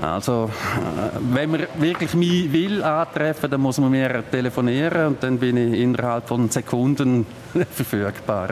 Also 0.00 0.50
äh, 0.76 1.18
wenn 1.32 1.50
man 1.50 1.66
wirklich 1.78 2.14
mich 2.14 2.52
will 2.52 2.82
antreffen, 2.82 3.50
dann 3.50 3.60
muss 3.60 3.78
man 3.78 3.90
mir 3.90 4.22
telefonieren 4.30 5.06
und 5.08 5.22
dann 5.22 5.38
bin 5.38 5.56
ich 5.56 5.80
innerhalb 5.80 6.28
von 6.28 6.50
Sekunden 6.50 7.26
verfügbar. 7.70 8.50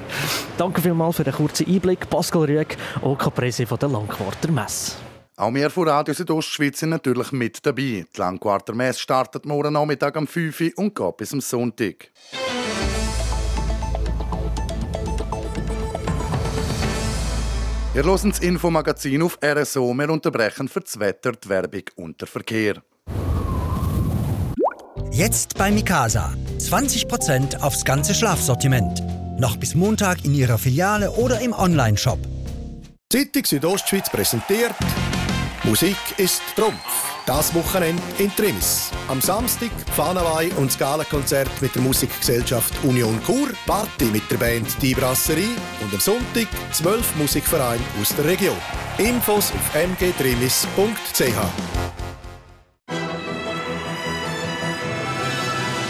Danke 0.57 0.81
vielmals 0.81 1.17
für 1.17 1.25
den 1.25 1.35
kurzen 1.35 1.67
Einblick. 1.67 2.09
Pascal 2.09 2.45
Rüegg, 2.45 2.77
OK-Präsi 3.03 3.67
von 3.67 3.79
der 3.79 3.89
Langquarter 3.89 4.51
Messe. 4.51 5.08
Auch 5.39 5.55
wir 5.55 5.71
von 5.71 5.89
Radio 5.89 6.13
Südostschweiz 6.13 6.81
sind 6.81 6.89
natürlich 6.91 7.31
mit 7.31 7.65
dabei. 7.65 8.05
Die 8.05 8.07
Langquarter 8.17 8.75
Messe 8.75 8.99
startet 8.99 9.47
morgen 9.47 9.73
Nachmittag 9.73 10.17
am 10.17 10.27
5 10.27 10.61
Uhr 10.61 10.71
und 10.75 10.97
geht 10.97 11.17
bis 11.17 11.33
am 11.33 11.41
Sonntag. 11.41 12.11
Wir 17.95 18.03
hören 18.03 18.31
das 18.31 18.41
Infomagazin 18.41 19.23
auf 19.23 19.39
RSO. 19.41 19.95
Wir 19.95 20.11
unterbrechen 20.11 20.67
für 20.67 20.81
das 20.81 20.99
Wetter, 20.99 21.31
die 21.31 21.49
Werbung 21.49 21.85
und 21.95 22.21
der 22.21 22.27
Verkehr. 22.27 22.83
Jetzt 25.13 25.57
bei 25.57 25.71
Mikasa. 25.71 26.35
20% 26.59 27.61
aufs 27.61 27.85
ganze 27.85 28.13
Schlafsortiment. 28.13 29.05
Noch 29.39 29.57
bis 29.57 29.77
Montag 29.77 30.25
in 30.25 30.35
Ihrer 30.35 30.59
Filiale 30.59 31.13
oder 31.13 31.41
im 31.41 31.53
Onlineshop. 31.53 32.19
Zeitung 33.09 33.45
Südostschweiz 33.45 34.11
präsentiert 34.11 34.75
Musik 35.65 35.97
ist 36.17 36.43
Trumpf. 36.57 36.77
Das 37.27 37.55
Wochenende 37.55 38.03
in 38.19 38.35
Trimis. 38.35 38.91
Am 39.09 39.21
Samstag 39.21 39.71
Pfannenweih 39.95 40.51
und 40.57 40.69
das 40.69 40.79
Galakonzert 40.79 41.51
mit 41.61 41.75
der 41.75 41.83
Musikgesellschaft 41.83 42.73
Union 42.85 43.21
Chur, 43.27 43.49
Party 43.67 44.07
mit 44.07 44.31
der 44.31 44.37
Band 44.37 44.69
Die 44.81 44.95
Brasserie 44.95 45.57
und 45.83 45.93
am 45.93 46.01
Sonntag 46.01 46.47
zwölf 46.73 47.15
Musikvereine 47.17 47.83
aus 48.01 48.15
der 48.15 48.25
Region. 48.25 48.57
Infos 48.99 49.53
auf 49.53 49.75
mgtrimis.ch. 49.75 50.69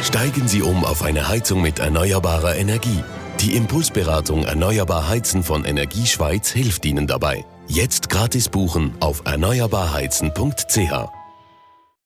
Steigen 0.03 0.49
Sie 0.49 0.63
um 0.63 0.85
auf 0.85 1.03
eine 1.03 1.29
Heizung 1.29 1.61
mit 1.61 1.79
erneuerbarer 1.79 2.57
Energie. 2.57 3.05
Die 3.41 3.55
Impulsberatung 3.55 4.45
Erneuerbar 4.45 5.09
Heizen 5.09 5.45
von 5.45 5.65
Energieschweiz 5.65 6.51
hilft 6.51 6.85
Ihnen 6.87 7.07
dabei. 7.07 7.45
Jetzt 7.71 8.09
gratis 8.09 8.49
buchen 8.49 8.97
auf 9.01 9.21
erneuerbarheizen.ch. 9.27 11.11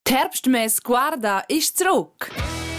Die 0.09 0.13
Herbstmesse 0.13 0.81
Guarda 0.83 1.45
ist 1.47 1.79
zurück. 1.79 2.33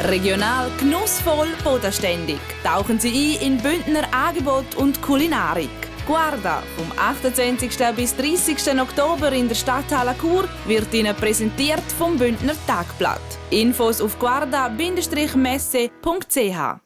Regional, 0.04 0.70
genussvoll, 0.78 1.48
bodenständig. 1.63 2.40
Tauchen 2.62 3.00
Sie 3.00 3.38
ein 3.40 3.54
in 3.54 3.58
Bündner 3.58 4.13
Angebot 4.13 4.75
und 4.75 5.02
Kulinarik. 5.02 5.70
Guarda 6.06 6.62
vom 6.75 6.92
28. 6.98 7.72
bis 7.96 8.18
30. 8.18 8.78
Oktober 8.82 9.32
in 9.32 9.48
der 9.48 9.56
Stadthalle 9.56 10.13
Chur 10.20 10.50
wird 10.68 10.94
Ihnen 10.94 11.16
präsentiert 11.16 11.90
vom 11.98 12.18
Bündner 12.18 12.56
Tagblatt. 12.68 13.22
Infos 13.50 14.02
auf 14.02 14.20
guarda-messe.ch 14.20 16.83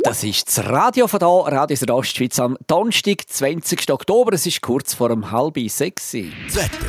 das 0.00 0.24
ist 0.24 0.48
das 0.48 0.66
Radio 0.66 1.06
von 1.06 1.20
hier, 1.20 1.52
Radio 1.52 1.76
Südostschweiz 1.76 2.38
am 2.38 2.56
Donnerstag, 2.66 3.22
20. 3.26 3.90
Oktober. 3.90 4.32
Es 4.32 4.46
ist 4.46 4.60
kurz 4.60 4.94
vor 4.94 5.10
um 5.10 5.30
halb 5.30 5.58
sechs. 5.68 6.12
Das 6.12 6.56
Wetter. 6.56 6.86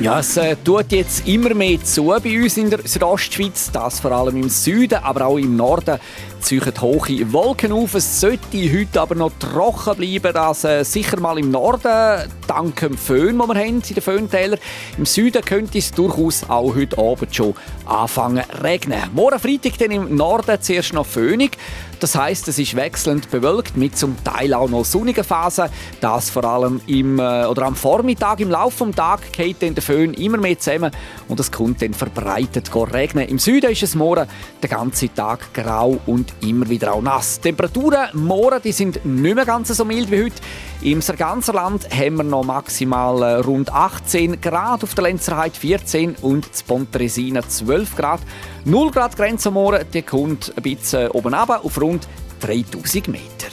ja, 0.00 0.18
es 0.18 0.36
äh, 0.36 0.56
tut 0.56 0.90
jetzt 0.90 1.28
immer 1.28 1.54
mehr 1.54 1.80
zu 1.84 2.06
bei 2.06 2.42
uns 2.42 2.56
in 2.56 2.70
der 2.70 2.80
Südostschweiz, 2.84 3.70
das 3.70 4.00
vor 4.00 4.10
allem 4.10 4.36
im 4.36 4.48
Süden, 4.48 4.98
aber 5.00 5.26
auch 5.26 5.38
im 5.38 5.54
Norden 5.54 6.00
ziehen 6.42 6.72
hohe 6.80 7.32
Wolken 7.32 7.72
auf. 7.72 7.94
Es 7.94 8.20
sollte 8.20 8.56
heute 8.56 9.00
aber 9.00 9.14
noch 9.14 9.32
trocken 9.38 9.96
bleiben, 9.96 10.34
das 10.34 10.64
äh, 10.64 10.84
sicher 10.84 11.20
mal 11.20 11.38
im 11.38 11.50
Norden, 11.50 12.28
dank 12.46 12.80
dem 12.80 12.98
Föhn, 12.98 13.38
den 13.38 13.48
wir 13.48 13.54
haben 13.54 13.58
in 13.58 13.80
den 13.80 14.02
Föhntälern. 14.02 14.58
Im 14.98 15.06
Süden 15.06 15.42
könnte 15.42 15.78
es 15.78 15.92
durchaus 15.92 16.48
auch 16.48 16.74
heute 16.74 16.98
Abend 16.98 17.34
schon 17.34 17.54
anfangen 17.86 18.44
zu 18.44 18.62
regnen. 18.62 19.00
Morgen 19.14 19.38
Freitag 19.38 19.78
dann 19.78 19.90
im 19.90 20.16
Norden 20.16 20.60
zuerst 20.60 20.92
noch 20.92 21.06
föhnig. 21.06 21.56
Das 22.00 22.16
heißt, 22.16 22.48
es 22.48 22.58
ist 22.58 22.74
wechselnd 22.74 23.30
bewölkt 23.30 23.76
mit 23.76 23.96
zum 23.96 24.16
Teil 24.24 24.54
auch 24.54 24.68
noch 24.68 24.84
sonnigen 24.84 25.22
Phasen. 25.22 25.68
Das 26.00 26.30
vor 26.30 26.44
allem 26.44 26.80
im, 26.88 27.20
äh, 27.20 27.44
oder 27.46 27.62
am 27.62 27.76
Vormittag, 27.76 28.40
im 28.40 28.50
Laufe 28.50 28.84
des 28.86 28.96
Tages 28.96 29.30
geht 29.30 29.62
dann 29.62 29.74
der 29.74 29.84
Föhn 29.84 30.12
immer 30.14 30.38
mehr 30.38 30.58
zusammen 30.58 30.90
und 31.28 31.38
es 31.38 31.52
kommt 31.52 31.80
dann 31.80 31.94
verbreitet 31.94 32.74
regnen. 32.74 33.28
Im 33.28 33.38
Süden 33.38 33.70
ist 33.70 33.84
es 33.84 33.94
morgen 33.94 34.26
den 34.60 34.70
ganzen 34.70 35.14
Tag 35.14 35.54
grau 35.54 36.00
und 36.06 36.31
immer 36.40 36.68
wieder 36.68 36.92
auch 36.92 37.02
nass. 37.02 37.36
Die 37.36 37.48
Temperaturen 37.48 38.08
morgen 38.14 38.60
die 38.62 38.72
sind 38.72 39.04
nicht 39.04 39.34
mehr 39.34 39.44
ganz 39.44 39.68
so 39.68 39.84
mild 39.84 40.10
wie 40.10 40.24
heute. 40.24 40.36
Im 40.82 41.00
ganzen 41.00 41.54
Land 41.54 41.88
haben 41.90 42.16
wir 42.16 42.24
noch 42.24 42.44
maximal 42.44 43.22
äh, 43.22 43.34
rund 43.36 43.72
18 43.72 44.40
Grad, 44.40 44.82
auf 44.82 44.94
der 44.94 45.04
Lenzerheide 45.04 45.54
14 45.54 46.16
und 46.22 46.46
in 46.46 46.66
Pontresina 46.66 47.42
12 47.46 47.96
Grad. 47.96 48.20
0 48.64 48.90
Grad 48.90 49.16
Grenze 49.16 49.50
Morgen, 49.50 49.84
die 49.92 50.02
kommt 50.02 50.52
ein 50.56 50.62
bisschen 50.62 51.10
oben 51.10 51.34
runter 51.34 51.64
auf 51.64 51.80
rund 51.80 52.08
3000 52.40 53.08
Meter. 53.08 53.48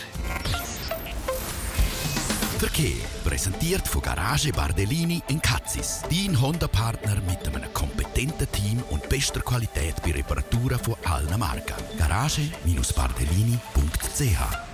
Verkehr 2.58 3.09
präsentiert 3.40 3.88
von 3.88 4.02
Garage 4.02 4.52
Bardellini 4.52 5.22
in 5.30 5.42
Katzis. 5.42 6.02
Dein 6.10 6.42
Honda-Partner 6.42 7.16
mit 7.26 7.48
einem 7.48 7.74
kompetenten 7.74 8.52
Team 8.52 8.84
und 8.90 9.08
bester 9.08 9.40
Qualität 9.40 9.96
bei 10.04 10.12
Reparaturen 10.12 10.78
von 10.78 10.96
allen 11.06 11.40
Marken. 11.40 11.76
Garage-Bardellini.ch 11.98 14.70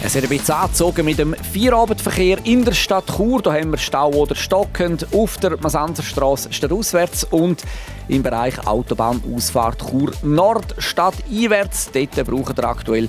es 0.00 0.14
hat 0.14 0.22
ein 0.22 0.28
bisschen 0.28 0.54
angezogen 0.54 1.04
mit 1.04 1.18
dem 1.18 1.34
Feierabendverkehr 1.34 2.38
in 2.44 2.64
der 2.64 2.72
Stadt 2.72 3.16
Chur. 3.16 3.42
Da 3.42 3.52
haben 3.52 3.72
wir 3.72 3.78
Stau 3.78 4.12
oder 4.12 4.36
stockend 4.36 5.08
auf 5.12 5.38
der 5.38 5.58
Masanzerstraße 5.58 6.52
stadtauswärts 6.52 7.24
und 7.24 7.64
im 8.06 8.22
Bereich 8.22 8.64
Autobahnausfahrt 8.64 9.90
Chur 9.90 10.12
Nord 10.22 10.76
stadteinwärts. 10.78 11.90
Dort 11.92 12.14
brauchen 12.26 12.56
wir 12.56 12.64
aktuell 12.64 13.08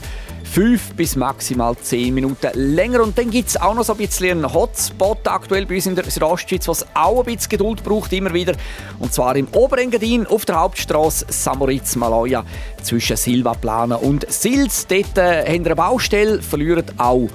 fünf 0.52 0.94
bis 0.96 1.16
maximal 1.16 1.76
zehn 1.78 2.14
Minuten 2.14 2.50
länger. 2.54 3.04
Und 3.04 3.18
dann 3.18 3.30
gibt 3.30 3.50
es 3.50 3.58
auch 3.58 3.76
noch 3.76 3.84
so 3.84 3.94
ein 3.94 3.98
bisschen 3.98 4.44
einen 4.44 4.54
Hotspot 4.54 5.28
aktuell 5.28 5.66
bei 5.66 5.76
uns 5.76 5.86
in 5.86 5.96
der 5.96 6.10
Südostschweiz, 6.10 6.68
was 6.68 6.86
auch 6.96 7.20
ein 7.20 7.26
bisschen 7.26 7.50
Geduld 7.50 7.84
braucht, 7.84 8.12
immer 8.14 8.34
wieder. 8.34 8.54
Und 9.00 9.14
zwar 9.14 9.36
im 9.36 9.48
Oberengadin 9.50 10.26
auf 10.28 10.46
der 10.46 10.60
Hauptstraße 10.60 11.26
Samoritz 11.30 11.96
Maloja 11.96 12.44
zwischen 12.82 13.16
Silvaplana 13.16 13.96
und 13.96 14.30
Sils. 14.32 14.88
Dort 14.88 15.18
äh, 15.18 15.46
haben 15.46 15.66
wir 15.66 15.72
eine 15.72 15.76
Baustelle, 15.76 16.42
verlieren 16.42 16.86
auch 16.98 17.30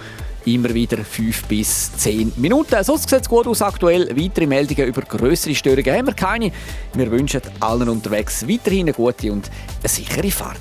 immer 0.44 0.74
wieder 0.74 0.98
5 0.98 1.44
bis 1.44 1.96
10 1.96 2.32
Minuten. 2.36 2.82
Sonst 2.82 3.08
sieht 3.08 3.22
es 3.22 3.28
gut 3.28 3.46
aus 3.46 3.62
aktuell. 3.62 4.08
Weitere 4.16 4.46
Meldungen 4.46 4.86
über 4.86 5.02
größere 5.02 5.54
Störungen 5.54 5.94
haben 5.94 6.06
wir 6.06 6.14
keine. 6.14 6.52
Wir 6.94 7.10
wünschen 7.10 7.40
allen 7.60 7.88
unterwegs 7.88 8.46
weiterhin 8.46 8.86
eine 8.86 8.92
gute 8.92 9.32
und 9.32 9.50
eine 9.80 9.88
sichere 9.88 10.30
Fahrt. 10.30 10.58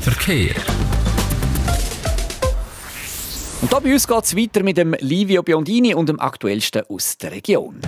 Verkehr. 0.00 0.54
Und 3.60 3.72
da 3.72 3.80
bei 3.80 3.92
uns 3.92 4.06
geht 4.06 4.24
es 4.24 4.36
weiter 4.36 4.62
mit 4.62 4.76
dem 4.76 4.94
Livio 5.00 5.42
Biondini 5.42 5.94
und 5.94 6.08
dem 6.08 6.20
Aktuellsten 6.20 6.82
aus 6.88 7.18
der 7.18 7.32
Region. 7.32 7.80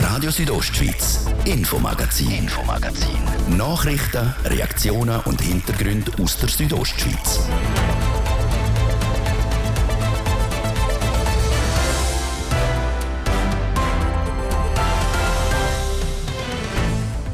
Radio 0.00 0.30
Südostschweiz, 0.30 1.26
Infomagazin, 1.44 2.30
Infomagazin. 2.30 3.18
Nachrichten, 3.56 4.34
Reaktionen 4.44 5.20
und 5.24 5.40
Hintergründe 5.40 6.12
aus 6.22 6.38
der 6.38 6.48
Südostschweiz. 6.48 7.40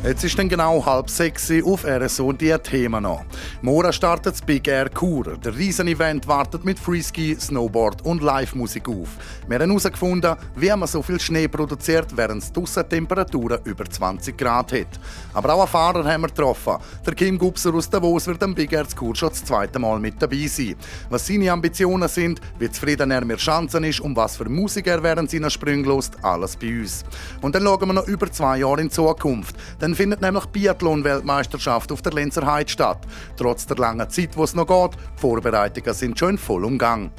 Jetzt 0.05 0.25
ist 0.25 0.37
dann 0.37 0.49
genau 0.49 0.85
halb 0.85 1.09
sechs 1.09 1.49
auf 1.65 1.85
RSO 1.85 2.33
die 2.33 2.53
Themen 2.59 3.05
noch. 3.05 3.25
Morgen 3.61 3.93
startet 3.93 4.35
das 4.35 4.43
Big 4.43 4.67
Air 4.67 4.89
Kur. 4.89 5.37
Der 5.39 5.57
Riesen-Event 5.57 6.27
wartet 6.27 6.65
mit 6.65 6.77
Freeski, 6.77 7.37
Snowboard 7.39 8.05
und 8.05 8.21
Live-Musik 8.21 8.89
auf. 8.89 9.11
Wir 9.47 9.61
haben 9.61 9.71
herausgefunden, 9.71 10.35
wie 10.57 10.71
man 10.71 10.89
so 10.89 11.03
viel 11.03 11.21
Schnee 11.21 11.47
produziert, 11.47 12.17
während 12.17 12.43
es 12.43 12.53
draussen 12.53 12.89
Temperaturen 12.89 13.61
über 13.63 13.85
20 13.85 14.37
Grad 14.37 14.73
hat. 14.73 14.89
Aber 15.35 15.55
auch 15.55 15.61
einen 15.61 15.69
Fahrer 15.69 16.05
haben 16.05 16.23
wir 16.23 16.29
getroffen. 16.29 16.79
Der 17.07 17.15
Kim 17.15 17.39
Gubser 17.39 17.73
aus 17.73 17.89
Davos 17.89 18.27
wird 18.27 18.43
am 18.43 18.57
Big 18.57 18.73
Air 18.73 18.89
Kur 18.97 19.15
schon 19.15 19.29
das 19.29 19.45
zweite 19.45 19.79
Mal 19.79 20.01
mit 20.01 20.21
dabei 20.21 20.49
sein. 20.49 20.75
Was 21.11 21.29
seine 21.29 21.53
Ambitionen 21.53 22.09
sind, 22.09 22.41
wie 22.59 22.69
zufrieden 22.69 23.13
er 23.13 23.25
mit 23.25 23.39
Chancen 23.39 23.85
ist 23.85 24.01
und 24.01 24.17
was 24.17 24.37
für 24.37 24.49
Musik 24.49 24.89
er 24.89 25.01
während 25.01 25.31
seiner 25.31 25.49
Sprünge 25.49 25.87
lost, 25.87 26.17
alles 26.23 26.57
bei 26.57 26.81
uns. 26.81 27.05
Und 27.41 27.55
dann 27.55 27.63
schauen 27.63 27.87
wir 27.87 27.93
noch 27.93 28.09
über 28.09 28.29
zwei 28.33 28.59
Jahre 28.59 28.81
in 28.81 28.91
Zukunft. 28.91 29.55
Dann 29.79 29.92
dann 29.93 29.97
findet 29.97 30.23
nämlich 30.23 30.47
Biathlon-Weltmeisterschaft 30.47 31.93
auf 31.93 32.01
der 32.01 32.15
Lenzer 32.15 32.47
Heide 32.47 32.71
statt. 32.71 33.01
Trotz 33.37 33.67
der 33.67 33.77
langen 33.77 34.09
Zeit, 34.09 34.35
wo 34.39 34.45
es 34.45 34.55
noch 34.55 34.67
geht, 34.67 34.95
die 34.95 35.21
Vorbereitungen 35.21 35.93
sind 35.93 36.19
schon 36.19 36.31
in 36.31 36.39
vollem 36.39 36.79
Gang. 36.79 37.11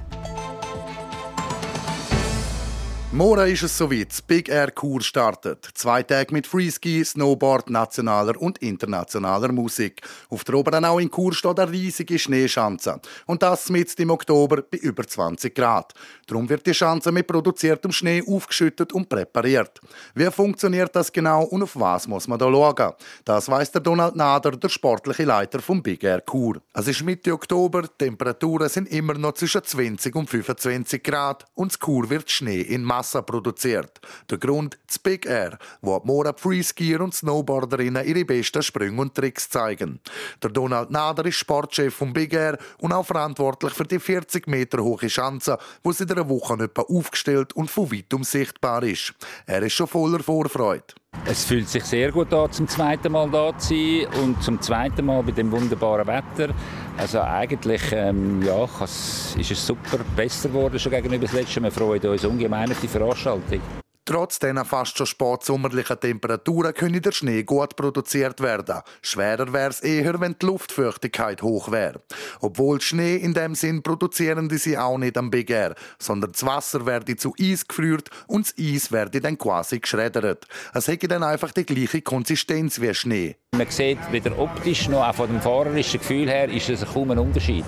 Morgen 3.13 3.47
ist 3.47 3.61
es 3.61 3.77
soweit. 3.77 4.09
Das 4.09 4.23
Big 4.23 4.49
Air 4.49 4.71
Kur 4.71 4.99
startet. 5.01 5.69
Zwei 5.75 6.01
Tage 6.01 6.33
mit 6.33 6.47
Freeski, 6.47 7.05
Snowboard, 7.05 7.69
nationaler 7.69 8.41
und 8.41 8.57
internationaler 8.57 9.51
Musik. 9.51 10.01
Auf 10.31 10.43
der 10.43 10.55
Oberenau 10.55 10.97
in 10.97 11.11
Kur 11.11 11.31
steht 11.31 11.59
eine 11.59 11.71
riesige 11.71 12.17
Schneeschanze. 12.17 12.99
Und 13.27 13.43
das 13.43 13.69
mitten 13.69 14.01
im 14.01 14.09
Oktober 14.09 14.63
bei 14.63 14.79
über 14.79 15.05
20 15.05 15.53
Grad. 15.53 15.93
Darum 16.25 16.49
wird 16.49 16.65
die 16.65 16.73
Schanze 16.73 17.11
mit 17.11 17.27
produziertem 17.27 17.91
Schnee 17.91 18.23
aufgeschüttet 18.27 18.91
und 18.93 19.07
präpariert. 19.07 19.79
Wie 20.15 20.31
funktioniert 20.31 20.95
das 20.95 21.11
genau 21.11 21.43
und 21.43 21.61
auf 21.61 21.79
was 21.79 22.07
muss 22.07 22.27
man 22.27 22.39
da 22.39 22.49
schauen? 22.49 22.93
Das 23.25 23.47
weiss 23.47 23.69
der 23.69 23.81
Donald 23.81 24.15
Nader, 24.15 24.53
der 24.53 24.69
sportliche 24.69 25.25
Leiter 25.25 25.59
vom 25.59 25.83
Big 25.83 26.03
Air 26.03 26.21
Kur. 26.21 26.59
Es 26.73 26.87
ist 26.87 27.03
Mitte 27.03 27.31
Oktober, 27.31 27.83
Temperaturen 27.95 28.69
sind 28.69 28.91
immer 28.91 29.13
noch 29.13 29.33
zwischen 29.33 29.63
20 29.63 30.15
und 30.15 30.31
25 30.31 31.03
Grad 31.03 31.45
und 31.53 31.73
das 31.73 31.79
Kur 31.79 32.09
wird 32.09 32.31
Schnee 32.31 32.61
in 32.61 32.81
Masse 32.81 33.02
Masse 33.03 33.21
produziert. 33.21 33.99
Der 34.29 34.37
Grund 34.37 34.77
das 34.87 34.97
Big 34.97 35.25
Air, 35.25 35.57
wo 35.81 35.95
ab 35.95 36.05
morgen 36.05 36.37
Freeskier 36.37 37.01
und 37.01 37.13
Snowboarderinnen 37.13 38.07
ihre 38.07 38.23
besten 38.23 38.63
Sprünge 38.63 39.01
und 39.01 39.13
Tricks 39.13 39.49
zeigen. 39.49 39.99
Der 40.41 40.51
Donald 40.51 40.89
Nader 40.89 41.25
ist 41.25 41.35
Sportchef 41.35 41.93
vom 41.93 42.13
Big 42.13 42.31
Air 42.31 42.57
und 42.79 42.93
auch 42.93 43.05
verantwortlich 43.05 43.73
für 43.73 43.83
die 43.83 43.99
40 43.99 44.47
Meter 44.47 44.81
hohe 44.81 45.09
Schanze, 45.09 45.57
wo 45.83 45.91
sie 45.91 46.03
in 46.03 46.11
einer 46.11 46.29
Woche 46.29 46.53
etwa 46.63 46.83
aufgestellt 46.83 47.51
und 47.53 47.69
von 47.69 47.91
weitem 47.91 48.23
sichtbar 48.23 48.83
ist. 48.83 49.13
Er 49.47 49.63
ist 49.63 49.73
schon 49.73 49.87
voller 49.87 50.23
Vorfreude. 50.23 50.93
Es 51.25 51.45
fühlt 51.45 51.69
sich 51.69 51.85
sehr 51.85 52.11
gut 52.11 52.33
an, 52.33 52.51
zum 52.51 52.67
zweiten 52.67 53.11
Mal 53.11 53.29
da 53.31 53.57
zu 53.57 53.73
sein 53.73 54.07
und 54.21 54.43
zum 54.43 54.61
zweiten 54.61 55.05
Mal 55.05 55.23
bei 55.23 55.31
dem 55.31 55.51
wunderbaren 55.51 56.05
Wetter. 56.05 56.53
Also 56.97 57.21
eigentlich 57.21 57.81
ähm, 57.93 58.43
ja, 58.45 58.65
ist 58.65 59.37
es 59.37 59.65
super 59.65 59.99
besser 60.15 60.49
geworden 60.49 60.77
schon 60.77 60.91
gegenüber 60.91 61.25
das 61.25 61.33
letzte 61.33 61.61
Mal. 61.61 61.71
Wir 61.71 61.79
freuen 61.79 62.05
uns 62.07 62.25
ungemein 62.25 62.69
auf 62.71 62.81
die 62.81 62.89
Veranstaltung. 62.89 63.61
Trotz 64.05 64.37
dieser 64.37 64.65
fast 64.65 64.97
schon 64.97 65.07
spätsommerlichen 65.07 65.97
Temperaturen 65.97 66.73
könne 66.73 66.99
der 66.99 67.13
Schnee 67.13 67.43
gut 67.43 67.77
produziert 67.77 68.41
werden. 68.41 68.81
Schwerer 69.01 69.53
wäre 69.53 69.69
es 69.69 69.79
eher, 69.79 70.19
wenn 70.19 70.35
die 70.41 70.45
Luftfeuchtigkeit 70.45 71.41
hoch 71.41 71.71
wäre. 71.71 72.01
Obwohl 72.41 72.81
Schnee 72.81 73.15
in 73.15 73.33
dem 73.33 73.55
Sinn 73.55 73.81
produzieren 73.81 74.49
die 74.49 74.57
sie 74.57 74.77
auch 74.77 74.97
nicht 74.97 75.17
am 75.17 75.31
Big 75.31 75.49
Air, 75.49 75.75
sondern 75.99 76.33
das 76.33 76.45
Wasser 76.45 76.85
werde 76.85 77.15
zu 77.15 77.33
Eis 77.39 77.65
gefriert 77.65 78.09
und 78.27 78.45
das 78.45 78.55
Eis 78.59 78.91
werde 78.91 79.21
dann 79.21 79.37
quasi 79.37 79.79
geschreddert. 79.79 80.47
Es 80.73 80.89
hätte 80.89 81.07
dann 81.07 81.23
einfach 81.23 81.53
die 81.53 81.65
gleiche 81.65 82.01
Konsistenz 82.01 82.81
wie 82.81 82.93
Schnee. 82.93 83.37
Man 83.55 83.69
sieht 83.69 83.99
weder 84.11 84.37
optisch 84.37 84.89
noch 84.89 85.07
auch 85.07 85.15
von 85.15 85.29
dem 85.29 85.39
fahrerischen 85.39 85.99
Gefühl 86.01 86.27
her 86.27 86.49
ist 86.49 86.69
es 86.69 86.83
kaum 86.91 87.11
ein 87.11 87.19
Unterschied. 87.19 87.63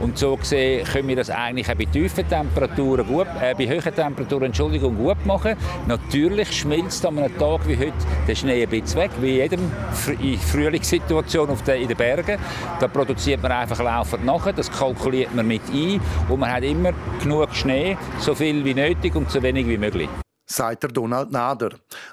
Und 0.00 0.16
so 0.16 0.36
gesehen 0.36 0.86
können 0.86 1.08
wir 1.08 1.16
das 1.16 1.28
eigentlich 1.28 1.68
auch 1.68 1.74
bei 1.74 1.84
tiefen 1.84 2.28
Temperaturen 2.28 3.04
gut, 3.04 3.26
äh, 3.42 3.52
bei 3.52 3.66
hohen 3.66 3.94
Temperaturen 3.94 4.44
Entschuldigung, 4.44 4.96
gut 4.96 5.26
machen. 5.26 5.56
Natürlich 5.86 6.52
schmilzt 6.52 7.04
an 7.06 7.18
einem 7.18 7.36
Tag 7.38 7.66
wie 7.66 7.76
heute 7.76 7.92
der 8.26 8.34
Schnee 8.34 8.62
ein 8.62 8.68
bisschen 8.68 9.00
weg, 9.00 9.10
wie 9.20 9.30
in 9.30 9.36
jedem 9.36 9.72
in 10.20 10.38
Frühlingssituation 10.38 11.50
auf 11.50 11.62
den, 11.62 11.82
in 11.82 11.88
den 11.88 11.96
Bergen. 11.96 12.38
Da 12.80 12.88
produziert 12.88 13.42
man 13.42 13.52
einfach 13.52 13.80
laufend 13.80 14.24
nachher, 14.24 14.52
das 14.52 14.70
kalkuliert 14.70 15.34
man 15.34 15.46
mit 15.46 15.62
ein 15.72 16.00
und 16.28 16.40
man 16.40 16.52
hat 16.52 16.62
immer 16.62 16.92
genug 17.22 17.54
Schnee, 17.54 17.96
so 18.18 18.34
viel 18.34 18.64
wie 18.64 18.74
nötig 18.74 19.14
und 19.14 19.30
so 19.30 19.42
wenig 19.42 19.66
wie 19.66 19.78
möglich 19.78 20.08
sagt 20.50 20.82
der 20.82 20.90
Donald 20.90 21.30
Nader. 21.30 21.70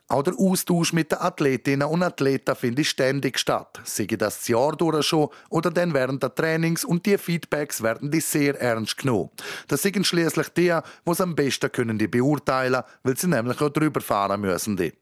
Auch 0.08 0.24
der 0.24 0.36
Austausch 0.38 0.94
mit 0.94 1.12
den 1.12 1.20
Athletinnen 1.20 1.88
und 1.88 2.04
Athleten 2.04 2.56
findet 2.56 2.86
ständig 2.86 3.40
statt. 3.40 3.80
Sei 3.84 4.06
das 4.06 4.36
das 4.36 4.48
Jahr 4.48 4.76
durch 4.76 5.06
schon 5.06 5.30
oder 5.50 5.72
dann 5.72 5.94
während 5.94 6.22
der 6.22 6.34
Trainings 6.34 6.84
und 6.84 7.06
die 7.06 7.18
Feedbacks 7.18 7.82
werden 7.82 8.12
die 8.12 8.20
sehr 8.20 8.60
ernst 8.60 8.98
genommen. 8.98 9.30
Das 9.68 9.82
sind 9.82 10.06
schließlich 10.06 10.50
die, 10.50 10.78
die 11.06 11.12
es 11.12 11.22
am 11.22 11.36
besten 11.36 11.72
können 11.72 11.98
die 11.98 12.08
beurteilen, 12.08 12.84
weil 13.04 13.18
sie 13.18 13.28
nämlich 13.28 13.62
auch 13.62 13.70
drüber 13.70 14.02
fahren 14.02 14.42
müssen. 14.42 14.78
Die. 14.78 14.94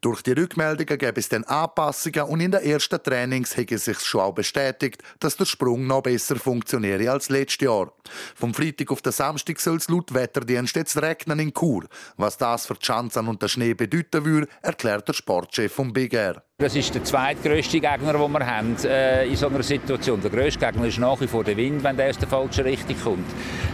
Durch 0.00 0.22
die 0.22 0.32
Rückmeldungen 0.32 0.98
gäbe 0.98 1.20
es 1.20 1.28
dann 1.28 1.44
Anpassungen 1.44 2.22
und 2.22 2.40
in 2.40 2.50
den 2.50 2.62
ersten 2.62 3.02
Trainings 3.02 3.56
hätte 3.56 3.74
es 3.74 3.84
sich 3.84 4.00
schon 4.00 4.22
auch 4.22 4.34
bestätigt, 4.34 5.02
dass 5.20 5.36
der 5.36 5.44
Sprung 5.44 5.86
noch 5.86 6.02
besser 6.02 6.36
funktioniere 6.36 7.10
als 7.10 7.28
letztes 7.28 7.66
Jahr. 7.66 7.92
Vom 8.34 8.54
Freitag 8.54 8.90
auf 8.90 9.02
den 9.02 9.12
Samstag 9.12 9.60
soll 9.60 9.76
es 9.76 9.88
laut 9.88 10.14
Wetterdienst 10.14 10.76
jetzt 10.76 11.00
regnen 11.00 11.38
in 11.40 11.52
Chur. 11.52 11.84
Was 12.16 12.38
das 12.38 12.66
für 12.66 12.77
die 12.78 12.86
Schanzen 12.86 13.28
und 13.28 13.42
den 13.42 13.48
Schnee 13.48 13.74
bedeuten 13.74 14.24
würde, 14.24 14.48
erklärt 14.62 15.08
der 15.08 15.12
Sportchef 15.12 15.72
vom 15.72 15.92
Big 15.92 16.14
Air. 16.14 16.42
Das 16.60 16.74
ist 16.74 16.92
der 16.92 17.04
zweitgrößte 17.04 17.78
Gegner, 17.78 18.14
den 18.14 18.32
wir 18.32 18.46
haben 18.46 18.76
äh, 18.84 19.28
in 19.28 19.36
so 19.36 19.46
einer 19.46 19.62
Situation. 19.62 20.20
Der 20.20 20.30
grösste 20.30 20.58
Gegner 20.58 20.86
ist 20.86 20.98
nach 20.98 21.20
wie 21.20 21.28
vor 21.28 21.44
der 21.44 21.56
Wind, 21.56 21.84
wenn 21.84 21.96
der 21.96 22.10
aus 22.10 22.18
der 22.18 22.26
falschen 22.26 22.64
Richtung 22.64 22.96
kommt. 23.00 23.26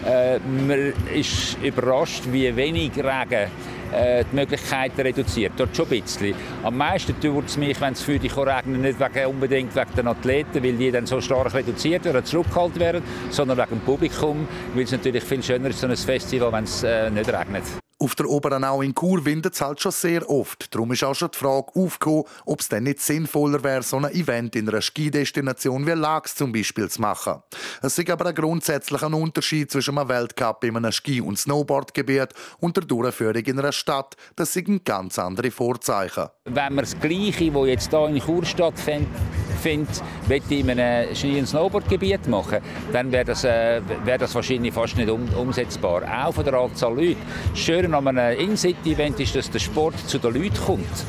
Äh, 0.06 0.38
man 0.38 0.92
ist 1.14 1.56
überrascht, 1.62 2.24
wie 2.30 2.54
wenig 2.54 2.92
Regen 2.96 3.50
äh, 3.94 4.24
die 4.30 4.36
Möglichkeiten 4.36 5.00
reduziert. 5.00 5.52
Dort 5.56 5.74
schon 5.74 5.86
ein 5.86 6.02
bisschen. 6.02 6.34
Am 6.62 6.76
meisten 6.76 7.18
tut 7.20 7.46
es 7.46 7.56
mich, 7.56 7.80
wenn 7.80 7.94
es 7.94 8.02
für 8.02 8.18
dich 8.18 8.36
regnet, 8.36 8.80
nicht 8.80 9.00
wegen, 9.00 9.26
unbedingt 9.28 9.74
wegen 9.74 9.94
den 9.96 10.08
Athleten, 10.08 10.62
weil 10.62 10.74
die 10.74 10.90
dann 10.90 11.06
so 11.06 11.20
stark 11.20 11.54
reduziert 11.54 12.04
werden, 12.04 12.24
zurückgehalten 12.24 12.80
werden, 12.80 13.02
sondern 13.30 13.56
wegen 13.56 13.78
dem 13.78 13.80
Publikum, 13.80 14.48
weil 14.74 14.84
es 14.84 14.92
natürlich 14.92 15.24
viel 15.24 15.42
schöner 15.42 15.70
ist, 15.70 15.80
so 15.80 15.86
ein 15.86 15.96
Festival, 15.96 16.52
wenn 16.52 16.64
es 16.64 16.82
äh, 16.82 17.10
nicht 17.10 17.32
regnet. 17.32 17.83
Auf 18.04 18.16
der 18.16 18.28
Oberenau 18.28 18.82
in 18.82 18.94
Chur 18.94 19.24
windet 19.24 19.54
es 19.54 19.62
halt 19.62 19.80
schon 19.80 19.90
sehr 19.90 20.28
oft. 20.28 20.74
Darum 20.74 20.92
ist 20.92 21.02
auch 21.02 21.14
schon 21.14 21.30
die 21.32 21.38
Frage 21.38 21.68
aufgekommen, 21.74 22.24
ob 22.44 22.60
es 22.60 22.68
denn 22.68 22.82
nicht 22.82 23.00
sinnvoller 23.00 23.64
wäre, 23.64 23.82
so 23.82 23.96
ein 23.96 24.12
Event 24.12 24.54
in 24.56 24.68
einer 24.68 24.82
Skidestination 24.82 25.86
wie 25.86 25.92
Lax 25.92 26.34
zum 26.34 26.52
Beispiel 26.52 26.90
zu 26.90 27.00
machen. 27.00 27.42
Es 27.80 27.98
ist 27.98 28.10
aber 28.10 28.26
ein 28.26 28.34
grundsätzlicher 28.34 29.06
Unterschied 29.06 29.70
zwischen 29.70 29.96
einem 29.96 30.10
Weltcup 30.10 30.64
in 30.64 30.76
einem 30.76 30.92
Ski- 30.92 31.22
und 31.22 31.38
Snowboardgebiet 31.38 32.34
und 32.60 32.76
der 32.76 32.84
Durchführung 32.84 33.42
in 33.42 33.58
einer 33.58 33.72
Stadt. 33.72 34.16
Das 34.36 34.52
sind 34.52 34.84
ganz 34.84 35.18
andere 35.18 35.50
Vorzeichen. 35.50 36.28
Wenn 36.46 36.74
man 36.74 36.84
das 36.84 37.00
Gleiche, 37.00 37.50
das 37.50 37.66
jetzt 37.66 37.88
hier 37.88 38.06
in 38.06 38.20
Chur 38.20 38.44
stattfindet, 38.44 39.08
findet, 39.62 40.02
in 40.50 40.68
einem 40.68 41.14
Ski- 41.14 41.38
und 41.38 41.46
Snowboardgebiet 41.46 42.28
machen, 42.28 42.58
dann 42.92 43.10
wäre 43.10 43.24
das, 43.24 43.44
äh, 43.44 43.80
wär 44.04 44.18
das 44.18 44.34
wahrscheinlich 44.34 44.74
fast 44.74 44.94
nicht 44.98 45.08
um, 45.08 45.26
umsetzbar. 45.40 46.02
Auch 46.02 46.34
von 46.34 46.44
der 46.44 46.52
Anzahl 46.52 46.94
Leute. 46.94 47.16
Schön 47.54 47.94
an 47.94 48.06
einem 48.06 48.38
In-City-Event 48.38 49.20
ist, 49.20 49.34
dass 49.34 49.50
der 49.50 49.58
Sport 49.58 49.98
zu 50.06 50.18
den 50.18 50.34
Leuten 50.34 50.54
kommt 50.54 51.06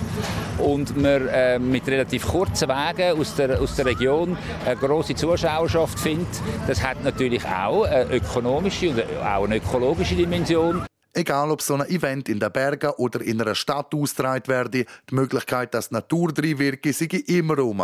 und 0.57 0.95
man 0.95 1.27
äh, 1.27 1.59
mit 1.59 1.85
relativ 1.85 2.25
kurzen 2.25 2.69
Wegen 2.69 3.19
aus 3.19 3.35
der, 3.35 3.59
aus 3.59 3.75
der 3.75 3.87
Region 3.87 4.37
eine 4.65 4.77
grosse 4.77 5.15
Zuschauerschaft 5.15 5.99
findet. 5.99 6.29
Das 6.65 6.81
hat 6.81 7.03
natürlich 7.03 7.45
auch 7.45 7.83
eine 7.83 8.09
ökonomische 8.09 8.89
und 8.89 9.03
auch 9.21 9.43
eine 9.43 9.57
ökologische 9.57 10.15
Dimension. 10.15 10.85
Egal 11.17 11.49
ob 11.49 11.61
so 11.61 11.75
ein 11.75 11.87
Event 11.87 12.27
in 12.27 12.41
den 12.41 12.51
Bergen 12.51 12.89
oder 12.97 13.21
in 13.21 13.41
einer 13.41 13.55
Stadt 13.55 13.95
ausgetragen 13.95 14.49
werde, 14.49 14.83
die 15.09 15.15
Möglichkeit, 15.15 15.73
dass 15.73 15.87
die 15.87 15.93
Natur 15.93 16.33
drin 16.33 16.59
wirke, 16.59 16.91
sei 16.91 17.05
immer 17.27 17.57
rum. 17.57 17.81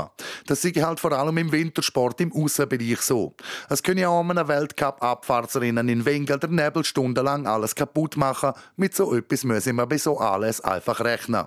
Das 0.47 0.61
sei 0.61 0.71
halt 0.71 0.99
vor 0.99 1.13
allem 1.13 1.37
im 1.37 1.49
Wintersport 1.49 2.19
im 2.19 2.33
Aussenbereich 2.33 2.99
so. 2.99 3.33
Es 3.69 3.81
können 3.81 3.99
ja 3.99 4.09
auch 4.09 4.19
einem 4.19 4.49
Weltcup-Abfahrtsrennen 4.49 5.87
in 5.87 6.03
Wengel 6.03 6.39
der 6.39 6.49
Nebel 6.49 6.83
stundenlang 6.83 7.47
alles 7.47 7.73
kaputt 7.73 8.17
machen. 8.17 8.51
Mit 8.75 8.95
so 8.95 9.15
etwas 9.15 9.45
müssen 9.45 9.77
wir 9.77 9.87
bei 9.87 9.97
so 9.97 10.19
alles 10.19 10.59
einfach 10.59 10.99
rechnen. 10.99 11.45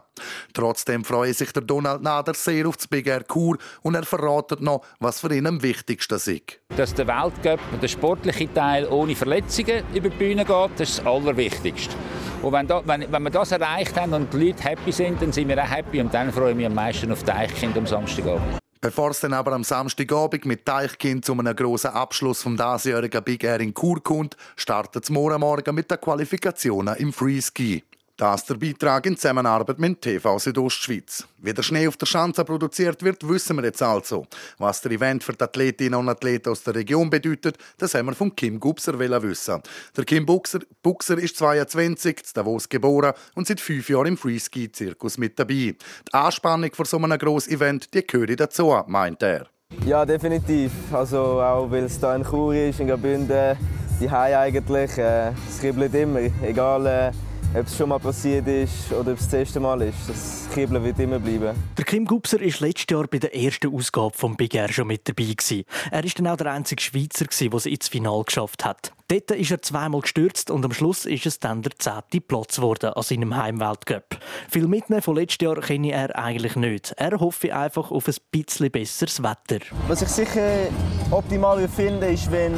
Trotzdem 0.54 1.04
freue 1.04 1.34
sich 1.34 1.52
der 1.52 1.64
Donald 1.64 2.00
Nader 2.00 2.32
sehr 2.32 2.66
auf 2.66 2.78
das 2.78 2.88
Big 2.88 3.06
Air 3.06 3.24
Kur 3.24 3.58
und 3.82 3.94
er 3.94 4.04
verratet 4.04 4.62
noch, 4.62 4.86
was 5.00 5.20
für 5.20 5.34
ihn 5.34 5.46
am 5.46 5.62
wichtigsten 5.62 6.14
ist. 6.14 6.60
Dass 6.78 6.94
der 6.94 7.06
Weltcup, 7.06 7.60
der 7.82 7.88
sportliche 7.88 8.50
Teil, 8.54 8.86
ohne 8.86 9.14
Verletzungen 9.14 9.84
über 9.94 10.08
die 10.08 10.16
Bühne 10.16 10.46
geht, 10.46 10.70
das 10.78 10.88
ist 10.88 10.98
das 11.00 11.06
Allerwichtigste 11.06 11.73
wichtigste. 11.74 11.94
Und 12.42 12.52
wenn, 12.52 12.66
da, 12.66 12.82
wenn, 12.84 13.10
wenn 13.10 13.22
wir 13.22 13.30
das 13.30 13.52
erreicht 13.52 13.98
haben 13.98 14.12
und 14.12 14.32
die 14.32 14.48
Leute 14.48 14.62
happy 14.62 14.92
sind, 14.92 15.20
dann 15.20 15.32
sind 15.32 15.48
wir 15.48 15.62
auch 15.62 15.70
happy 15.70 16.00
und 16.00 16.12
dann 16.12 16.32
freue 16.32 16.50
ich 16.50 16.56
mich 16.56 16.66
am 16.66 16.74
meisten 16.74 17.10
auf 17.10 17.22
Deichkind 17.22 17.76
am 17.76 17.86
Samstagabend. 17.86 18.58
Bevor 18.80 19.10
es 19.10 19.20
dann 19.20 19.32
aber 19.32 19.52
am 19.52 19.64
Samstagabend 19.64 20.44
mit 20.44 20.68
Deichkind 20.68 21.24
zu 21.24 21.32
einem 21.32 21.56
grossen 21.56 21.92
Abschluss 21.92 22.42
vom 22.42 22.56
diesjährigen 22.56 23.22
Big 23.22 23.42
Air 23.42 23.60
in 23.60 23.72
Chur 23.74 24.02
kommt, 24.02 24.36
startet 24.56 25.04
es 25.04 25.10
morgen 25.10 25.40
Morgen 25.40 25.74
mit 25.74 25.90
den 25.90 25.98
Qualifikationen 25.98 26.94
im 26.96 27.12
Freeski. 27.12 27.82
Das 28.16 28.44
der 28.44 28.54
Beitrag 28.54 29.06
in 29.06 29.16
Zusammenarbeit 29.16 29.80
mit 29.80 30.00
TV 30.00 30.38
Südostschweiz. 30.38 31.26
Wie 31.38 31.52
der 31.52 31.64
Schnee 31.64 31.88
auf 31.88 31.96
der 31.96 32.06
Schanze 32.06 32.44
produziert 32.44 33.02
wird, 33.02 33.28
wissen 33.28 33.56
wir 33.56 33.64
jetzt 33.64 33.82
also. 33.82 34.24
Was 34.58 34.80
der 34.82 34.92
Event 34.92 35.24
für 35.24 35.32
die 35.32 35.42
Athletinnen 35.42 35.98
und 35.98 36.08
Athleten 36.08 36.50
aus 36.50 36.62
der 36.62 36.76
Region 36.76 37.10
bedeutet, 37.10 37.58
das 37.76 37.94
haben 37.94 38.06
wir 38.06 38.14
von 38.14 38.34
Kim 38.36 38.60
Gubser 38.60 38.96
wissen. 39.00 39.60
Der 39.96 40.04
Kim 40.04 40.24
Buxer, 40.24 40.60
Buxer 40.80 41.18
ist 41.18 41.36
22, 41.38 42.18
in 42.18 42.22
Davos 42.34 42.68
geboren 42.68 43.14
und 43.34 43.48
seit 43.48 43.58
fünf 43.58 43.88
Jahren 43.88 44.06
im 44.06 44.16
Freeski-Zirkus 44.16 45.18
mit 45.18 45.36
dabei. 45.36 45.74
Die 45.74 45.76
Anspannung 46.12 46.70
für 46.72 46.84
so 46.84 46.98
einem 46.98 47.18
grossen 47.18 47.54
Event, 47.54 47.92
die 47.92 48.06
gehört 48.06 48.38
dazu, 48.38 48.80
meint 48.86 49.24
er. 49.24 49.48
Ja, 49.84 50.06
definitiv. 50.06 50.70
Also 50.92 51.18
auch 51.40 51.68
weil 51.68 51.82
es 51.82 51.98
hier 51.98 52.14
in 52.14 52.22
Chur 52.22 52.54
ist, 52.54 52.78
in 52.78 52.86
Graubünden, 52.86 53.58
die 54.00 54.08
eigentlich. 54.08 54.98
Äh, 54.98 55.30
es 55.48 55.58
kribbelt 55.58 55.92
immer, 55.94 56.20
egal 56.42 56.86
äh, 56.86 57.12
ob 57.54 57.66
es 57.66 57.76
schon 57.76 57.88
mal 57.88 57.98
passiert 57.98 58.46
ist 58.48 58.92
oder 58.92 59.12
ob 59.12 59.18
es 59.18 59.24
das 59.24 59.34
erste 59.34 59.60
Mal 59.60 59.80
ist. 59.82 60.08
Das 60.08 60.48
Kribbeln 60.52 60.82
wird 60.82 60.98
immer 60.98 61.18
bleiben. 61.18 61.56
Der 61.76 61.84
Kim 61.84 62.04
Gubser 62.04 62.40
war 62.40 62.46
letztes 62.46 62.86
Jahr 62.90 63.06
bei 63.06 63.18
der 63.18 63.34
ersten 63.34 63.72
Ausgabe 63.72 64.12
vom 64.16 64.36
Big 64.36 64.54
Air 64.54 64.72
schon 64.72 64.88
mit 64.88 65.08
dabei. 65.08 65.24
Gewesen. 65.24 65.64
Er 65.90 66.04
war 66.04 66.10
dann 66.16 66.26
auch 66.26 66.36
der 66.36 66.52
einzige 66.52 66.82
Schweizer, 66.82 67.26
der 67.26 67.54
es 67.54 67.66
ins 67.66 67.88
Finale 67.88 68.24
geschafft 68.24 68.64
hat. 68.64 68.92
Dort 69.08 69.30
ist 69.32 69.50
er 69.50 69.62
zweimal 69.62 70.00
gestürzt 70.00 70.50
und 70.50 70.64
am 70.64 70.72
Schluss 70.72 71.04
ist 71.04 71.26
es 71.26 71.38
dann 71.38 71.62
der 71.62 71.72
zehnte 71.78 72.20
Platz 72.20 72.56
geworden 72.56 72.92
an 72.94 73.02
seinem 73.02 73.36
Heimweltcup. 73.36 74.18
Viel 74.50 74.66
mitnehmen 74.66 75.02
von 75.02 75.14
letztes 75.14 75.44
Jahr 75.44 75.60
kenne 75.60 75.92
er 75.92 76.18
eigentlich 76.18 76.56
nicht. 76.56 76.94
Er 76.96 77.20
hoffe 77.20 77.54
einfach 77.54 77.90
auf 77.90 78.08
ein 78.08 78.14
bisschen 78.30 78.70
besseres 78.70 79.22
Wetter. 79.22 79.64
Was 79.88 80.02
ich 80.02 80.08
sicher 80.08 80.68
optimal 81.10 81.68
finde, 81.68 82.06
ist, 82.08 82.32
wenn 82.32 82.54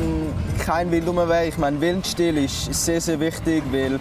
kein 0.65 0.91
Wind 0.91 1.07
wäre. 1.07 1.47
Ich 1.47 1.59
meine, 1.59 1.81
Windstill 1.81 2.39
ist 2.39 2.73
sehr, 2.73 3.01
sehr 3.01 3.19
wichtig, 3.21 3.63
weil 3.71 3.99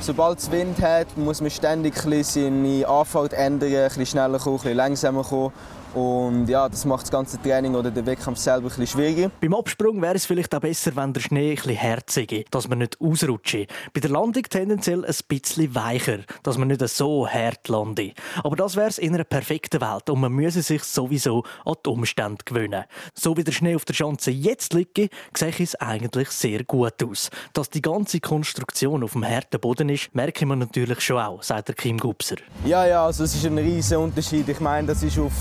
Sobald 0.00 0.38
es 0.38 0.50
Wind 0.50 0.80
hat, 0.80 1.16
muss 1.16 1.40
man 1.40 1.50
ständig 1.50 1.94
seine 1.96 2.88
Anfahrt 2.88 3.32
ändern, 3.32 3.68
ein 3.74 3.88
bisschen 3.88 4.06
schneller 4.06 4.38
kommen, 4.38 4.56
ein 4.56 4.62
bisschen 4.62 4.76
langsamer 4.76 5.24
kommen. 5.24 5.52
Und 5.94 6.48
ja, 6.48 6.68
das 6.68 6.84
macht 6.84 7.02
das 7.02 7.10
ganze 7.10 7.40
Training 7.40 7.74
oder 7.74 7.90
den 7.90 8.04
Wettkampf 8.04 8.38
selber 8.38 8.66
ein 8.66 8.68
bisschen 8.68 8.86
schwieriger. 8.86 9.30
Beim 9.40 9.54
Absprung 9.54 10.00
wäre 10.02 10.14
es 10.14 10.26
vielleicht 10.26 10.54
auch 10.54 10.60
besser, 10.60 10.94
wenn 10.96 11.12
der 11.12 11.20
Schnee 11.20 11.50
ein 11.50 11.56
bisschen 11.56 11.74
herzige, 11.76 12.44
dass 12.50 12.68
man 12.68 12.78
nicht 12.78 13.00
ausrutsche. 13.00 13.66
Bei 13.94 14.00
der 14.00 14.10
Landung 14.10 14.42
tendenziell 14.42 15.04
ein 15.04 15.14
bisschen 15.28 15.74
weicher, 15.74 16.18
dass 16.42 16.58
man 16.58 16.68
nicht 16.68 16.86
so 16.88 17.28
hart 17.28 17.68
lande. 17.68 18.12
Aber 18.44 18.56
das 18.56 18.76
wäre 18.76 18.88
es 18.88 18.98
in 18.98 19.14
einer 19.14 19.24
perfekten 19.24 19.80
Welt 19.80 20.10
und 20.10 20.20
man 20.20 20.32
müsse 20.32 20.62
sich 20.62 20.84
sowieso 20.84 21.44
an 21.64 21.74
die 21.84 21.90
Umstände 21.90 22.44
gewöhnen. 22.44 22.84
So 23.14 23.36
wie 23.36 23.44
der 23.44 23.52
Schnee 23.52 23.74
auf 23.74 23.84
der 23.84 23.94
Schanze 23.94 24.30
jetzt 24.30 24.74
liegt, 24.74 24.98
sehe 25.36 25.52
es 25.58 25.74
eigentlich 25.76 26.28
sehr 26.30 26.64
gut 26.64 27.02
aus. 27.02 27.30
Dass 27.54 27.70
die 27.70 27.82
ganze 27.82 28.20
Konstruktion 28.20 29.02
auf 29.02 29.12
dem 29.12 29.26
harten 29.26 29.60
Boden 29.60 29.88
ist, 29.88 30.14
merke 30.14 30.44
man 30.46 30.58
natürlich 30.58 31.00
schon 31.00 31.18
auch, 31.18 31.42
sagt 31.42 31.68
der 31.68 31.74
Kim 31.74 31.98
Gubser. 31.98 32.36
Ja, 32.64 32.86
ja, 32.86 33.04
also 33.04 33.24
es 33.24 33.34
ist 33.34 33.46
ein 33.46 33.58
riesiger 33.58 34.00
Unterschied. 34.00 34.48
Ich 34.48 34.60
meine, 34.60 34.88
das 34.88 35.02
ist 35.02 35.18
auf 35.18 35.32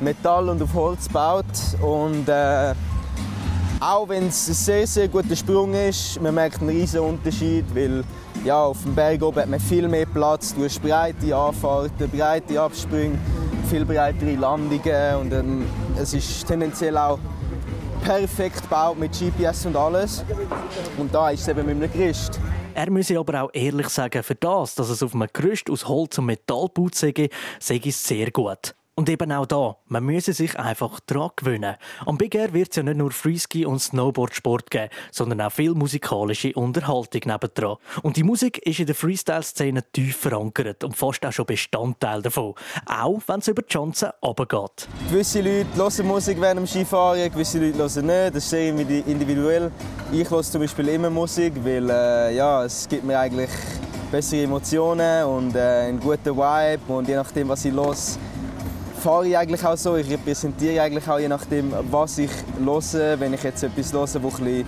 Metall 0.00 0.48
und 0.48 0.62
auf 0.62 0.74
Holz 0.74 1.06
gebaut. 1.06 1.44
Und 1.80 2.28
äh, 2.28 2.74
auch 3.80 4.08
wenn 4.08 4.28
es 4.28 4.48
ein 4.48 4.54
sehr, 4.54 4.86
sehr 4.86 5.08
guter 5.08 5.34
Sprung 5.34 5.72
ist, 5.74 6.20
man 6.20 6.34
merkt 6.34 6.60
einen 6.60 6.70
riesen 6.70 7.00
Unterschied, 7.00 7.64
weil 7.74 8.04
ja, 8.44 8.62
auf 8.62 8.82
dem 8.82 8.94
Berg 8.94 9.22
oben 9.22 9.40
hat 9.40 9.48
man 9.48 9.60
viel 9.60 9.88
mehr 9.88 10.06
Platz, 10.06 10.54
du 10.54 10.64
hast 10.64 10.80
breite 10.82 11.34
Anfahrten, 11.34 12.08
breite 12.10 12.60
Absprünge, 12.60 13.18
viel 13.68 13.84
breitere 13.84 14.34
Landungen 14.34 15.16
und 15.20 15.32
ähm, 15.32 15.66
es 15.96 16.14
ist 16.14 16.46
tendenziell 16.46 16.96
auch 16.96 17.18
perfekt 18.02 18.62
gebaut 18.62 18.98
mit 18.98 19.12
GPS 19.12 19.66
und 19.66 19.76
alles. 19.76 20.24
Und 20.96 21.14
da 21.14 21.30
ist 21.30 21.42
es 21.42 21.48
eben 21.48 21.66
mit 21.66 21.76
einem 21.76 21.92
Gerüst. 21.92 22.40
Er 22.74 22.90
müsse 22.90 23.18
aber 23.18 23.42
auch 23.42 23.50
ehrlich 23.52 23.88
sagen, 23.88 24.22
für 24.22 24.34
das, 24.34 24.74
dass 24.74 24.88
es 24.88 25.02
auf 25.02 25.14
einem 25.14 25.28
Gerüst 25.32 25.68
aus 25.70 25.86
Holz 25.86 26.18
und 26.18 26.26
Metall 26.26 26.66
gebaut 26.66 26.94
sei, 26.94 27.12
sei 27.58 27.80
es 27.84 28.02
sehr 28.02 28.30
gut. 28.30 28.74
Und 29.00 29.08
eben 29.08 29.32
auch 29.32 29.46
da, 29.46 29.76
man 29.86 30.04
müsse 30.04 30.34
sich 30.34 30.58
einfach 30.58 31.00
daran 31.06 31.30
gewöhnen. 31.34 31.76
Am 32.04 32.18
Big 32.18 32.34
Air 32.34 32.52
wird 32.52 32.68
es 32.68 32.76
ja 32.76 32.82
nicht 32.82 32.98
nur 32.98 33.12
Freeski 33.12 33.64
und 33.64 33.78
Snowboardsport 33.78 34.70
geben, 34.70 34.90
sondern 35.10 35.40
auch 35.40 35.52
viel 35.52 35.72
musikalische 35.72 36.52
Unterhaltung 36.52 37.22
nebendran. 37.24 37.78
Und 38.02 38.18
die 38.18 38.22
Musik 38.24 38.58
ist 38.58 38.78
in 38.78 38.84
der 38.84 38.94
Freestyle-Szene 38.94 39.84
tief 39.90 40.18
verankert 40.18 40.84
und 40.84 40.98
fast 40.98 41.24
auch 41.24 41.32
schon 41.32 41.46
Bestandteil 41.46 42.20
davon. 42.20 42.52
Auch 42.84 43.22
wenn 43.26 43.38
es 43.38 43.48
über 43.48 43.62
die 43.62 43.72
Chancen 43.72 44.10
runtergeht. 44.22 44.86
Gewisse 45.08 45.40
Leute 45.40 45.66
hören 45.76 46.06
Musik 46.06 46.38
während 46.38 46.58
dem 46.58 46.66
Skifahren, 46.66 47.32
gewisse 47.32 47.58
Leute 47.58 47.78
hören 47.78 48.06
nicht. 48.06 48.36
Das 48.36 48.44
ist 48.44 48.50
sehr 48.50 48.68
individuell. 48.68 49.70
Ich 50.12 50.30
höre 50.30 50.42
zum 50.42 50.60
Beispiel 50.60 50.88
immer 50.88 51.08
Musik, 51.08 51.54
weil 51.64 51.88
äh, 51.88 52.36
ja, 52.36 52.66
es 52.66 52.86
gibt 52.86 53.04
mir 53.04 53.18
eigentlich 53.18 53.48
bessere 54.12 54.42
Emotionen 54.42 55.24
und 55.24 55.56
äh, 55.56 55.88
einen 55.88 56.00
guten 56.00 56.36
Vibe. 56.36 56.92
Und 56.92 57.08
je 57.08 57.14
nachdem, 57.14 57.48
was 57.48 57.64
ich 57.64 57.72
höre, 57.72 57.96
fahre 59.00 59.26
ich 59.26 59.36
eigentlich 59.36 59.64
auch 59.64 59.76
so. 59.76 59.96
Ich 59.96 60.10
repräsentiere 60.10 60.82
eigentlich 60.82 61.08
auch 61.08 61.18
je 61.18 61.28
nachdem, 61.28 61.72
was 61.90 62.18
ich 62.18 62.30
höre. 62.58 63.18
Wenn 63.18 63.34
ich 63.34 63.42
jetzt 63.42 63.62
etwas 63.62 63.92
höre, 63.92 64.02
das 64.02 64.16
ein 64.16 64.22
bisschen 64.22 64.66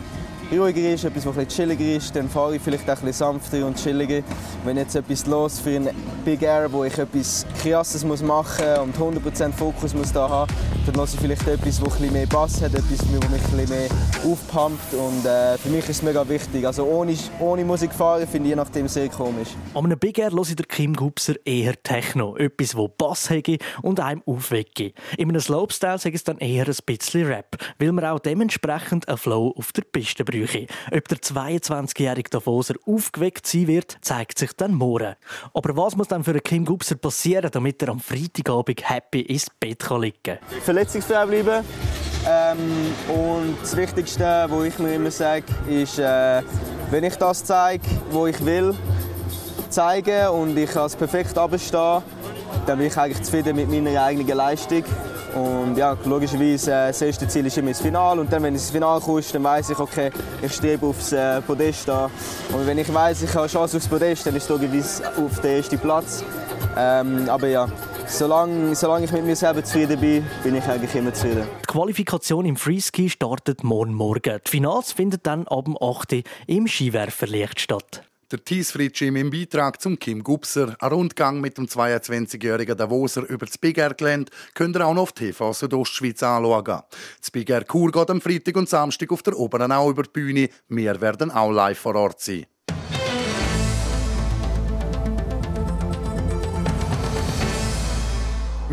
ruhiger 0.53 0.93
ist, 0.93 1.05
etwas, 1.05 1.25
das 1.25 1.37
etwas 1.37 1.55
chilliger 1.55 1.97
ist, 1.97 2.15
dann 2.15 2.29
fahre 2.29 2.57
ich 2.57 2.63
vielleicht 2.63 2.89
auch 2.89 2.99
etwas 2.99 3.19
sanfter 3.19 3.67
und 3.67 3.77
chilliger. 3.77 4.23
Wenn 4.65 4.77
jetzt 4.77 4.95
etwas 4.95 5.27
los 5.27 5.59
für 5.59 5.77
ein 5.77 5.91
Big 6.25 6.43
Air, 6.43 6.71
wo 6.73 6.85
ich 6.85 6.97
etwas 6.99 7.47
Krasses 7.63 8.05
muss 8.05 8.23
machen 8.23 8.67
und 8.83 8.97
100% 8.97 9.53
Fokus 9.53 9.95
muss 9.95 10.13
da 10.13 10.29
haben, 10.29 10.53
dann 10.87 10.97
höre 10.97 11.05
ich 11.05 11.21
vielleicht 11.21 11.47
etwas, 11.47 11.81
das 11.81 11.95
etwas 11.95 12.11
mehr 12.11 12.27
Bass 12.27 12.61
hat, 12.61 12.75
etwas, 12.75 12.99
das 12.99 13.09
mich 13.09 13.41
etwas 13.41 13.69
mehr 13.69 13.89
aufpumpt 14.25 14.95
und 14.95 15.25
äh, 15.25 15.57
für 15.59 15.69
mich 15.69 15.89
ist 15.89 15.91
es 15.91 16.03
mega 16.03 16.29
wichtig. 16.29 16.67
Also 16.67 16.85
ohne, 16.85 17.17
ohne 17.41 17.65
Musik 17.65 17.93
fahren 17.93 18.27
finde 18.27 18.49
ich 18.49 18.51
je 18.51 18.57
nachdem 18.57 18.89
sehr 18.89 19.09
komisch. 19.09 19.49
An 19.75 19.85
einem 19.85 19.99
Big 19.99 20.19
Air 20.19 20.33
höre 20.33 20.43
ich 20.43 20.57
der 20.57 20.67
Kim 20.67 20.95
Gubser 20.95 21.35
eher 21.45 21.81
Techno, 21.83 22.37
etwas, 22.37 22.71
das 22.71 22.89
Bass 22.99 23.31
hat 23.31 23.49
und 23.83 24.01
einem 24.01 24.23
aufweckt. 24.27 24.81
In 24.81 25.29
einem 25.29 25.41
Slopestyle 25.41 25.99
sage 25.99 26.15
es 26.15 26.25
dann 26.25 26.39
eher 26.39 26.67
ein 26.67 26.77
bisschen 26.85 27.27
Rap, 27.27 27.57
weil 27.79 27.93
man 27.93 28.05
auch 28.05 28.19
dementsprechend 28.19 29.09
einen 29.09 29.19
Flow 29.19 29.55
auf 29.57 29.73
der 29.73 29.83
Piste 29.83 30.25
braucht. 30.25 30.42
Küche. 30.43 30.67
Ob 30.91 31.09
der 31.09 31.19
22-jährige 31.19 32.31
Davoser 32.31 32.75
aufgeweckt 32.87 33.47
sein 33.47 33.67
wird, 33.67 33.97
zeigt 34.01 34.39
sich 34.39 34.53
dann 34.55 34.75
morgen. 34.75 35.15
Aber 35.55 35.77
was 35.77 35.97
muss 35.97 36.09
dann 36.09 36.25
für 36.25 36.39
Kim 36.41 36.65
Gubser 36.65 36.97
passieren, 36.97 37.51
damit 37.51 37.83
er 37.83 37.91
am 37.91 38.01
Freitagabend 38.01 38.89
happy 38.89 39.21
ins 39.21 39.47
Bett 39.61 39.85
liegen 39.91 40.17
kann? 40.23 40.39
Verletzungsfrei 40.65 41.27
bleiben. 41.27 41.65
Ähm, 42.29 42.95
und 43.09 43.57
das 43.61 43.77
Wichtigste, 43.77 44.47
was 44.49 44.65
ich 44.65 44.79
mir 44.79 44.95
immer 44.95 45.11
sage, 45.11 45.45
ist, 45.69 45.99
äh, 45.99 46.43
wenn 46.91 47.05
ich 47.05 47.17
das 47.17 47.45
zeige, 47.45 47.85
was 48.11 48.31
ich 48.31 48.45
will, 48.45 48.75
zeigen 49.69 50.29
und 50.29 50.57
ich 50.57 50.77
als 50.77 50.95
perfekt 50.95 51.37
abstehen, 51.37 52.03
dann 52.67 52.79
bin 52.79 52.87
ich 52.87 52.97
eigentlich 52.97 53.23
zufrieden 53.23 53.57
mit 53.57 53.71
meiner 53.71 54.03
eigenen 54.03 54.37
Leistung. 54.37 54.85
Und 55.35 55.77
ja, 55.77 55.97
logischerweise, 56.05 56.71
äh, 56.71 56.87
das 56.89 57.01
erste 57.01 57.27
Ziel 57.27 57.47
ist 57.47 57.57
immer 57.57 57.71
das 57.71 57.81
Finale. 57.81 58.21
Und 58.21 58.33
dann, 58.33 58.43
wenn 58.43 58.55
es 58.55 58.63
ins 58.63 58.71
Finale 58.71 59.01
kommt, 59.01 59.35
dann 59.35 59.43
weiß 59.43 59.71
ich, 59.71 59.79
okay, 59.79 60.11
ich 60.43 60.53
strebe 60.53 60.87
aufs 60.87 61.13
äh, 61.13 61.41
Podest 61.41 61.89
an. 61.89 62.11
Und 62.53 62.67
wenn 62.67 62.79
ich 62.79 62.93
weiß, 62.93 63.23
ich 63.23 63.35
habe 63.35 63.47
Chance 63.47 63.79
aufs 63.79 63.89
Podest, 63.89 64.27
dann 64.27 64.37
ist 64.37 64.45
es 64.45 64.49
logischerweise 64.49 65.09
auf 65.17 65.41
den 65.41 65.57
ersten 65.57 65.79
Platz. 65.79 66.23
Ähm, 66.77 67.29
aber 67.29 67.49
ja, 67.49 67.69
solange, 68.07 68.75
solange 68.75 69.07
ich 69.07 69.13
mit 69.13 69.25
mir 69.25 69.37
selber 69.37 69.65
zufrieden 69.65 69.99
bin, 70.01 70.27
bin 70.43 70.55
ich 70.55 70.65
eigentlich 70.65 70.95
immer 70.95 71.15
zufrieden. 71.15 71.47
Die 71.63 71.67
Qualifikation 71.67 72.45
im 72.45 72.57
Freeski 72.57 73.09
startet 73.09 73.65
morgen 73.65 73.95
Morgen. 73.95 74.39
Die 74.47 74.51
Finals 74.51 74.93
findet 74.93 75.27
dann 75.27 75.47
ab 75.49 75.69
8 75.81 76.13
Uhr 76.13 76.23
im 76.47 76.67
Skiwerferlicht 76.67 77.61
statt. 77.61 78.03
Der 78.33 78.43
Thies 78.43 78.71
Fritschi 78.71 79.09
im 79.09 79.31
Beitrag 79.31 79.79
zum 79.83 79.99
Kim 79.99 80.25
Gubser. 80.25 80.75
Ein 80.81 80.93
Rundgang 80.93 81.43
mit 81.43 81.59
dem 81.59 81.67
22-jährigen 81.67 82.79
Davoser 82.79 83.29
über 83.29 83.45
das 83.45 83.59
Big 83.59 83.77
Air 83.77 83.93
Gelände 83.93 84.33
könnt 84.55 84.75
ihr 84.75 84.87
auch 84.87 84.95
noch 84.95 85.03
auf 85.03 85.13
TV 85.13 85.53
Südostschweiz 85.53 86.23
anschauen. 86.23 86.65
Das 87.21 87.31
Big 87.31 87.51
Air 87.51 87.65
Kur 87.65 87.93
geht 87.93 88.09
am 88.09 88.23
Freitag 88.23 88.57
und 88.57 88.71
Samstag 88.71 89.13
auf 89.13 89.23
der 89.23 89.39
Oberen 89.39 89.71
auch 89.71 89.91
über 89.91 90.05
die 90.05 90.11
Bühne. 90.15 90.49
Wir 90.71 90.99
werden 91.03 91.31
auch 91.31 91.53
live 91.53 91.79
vor 91.79 91.95
Ort 91.95 92.23
sein. 92.23 92.47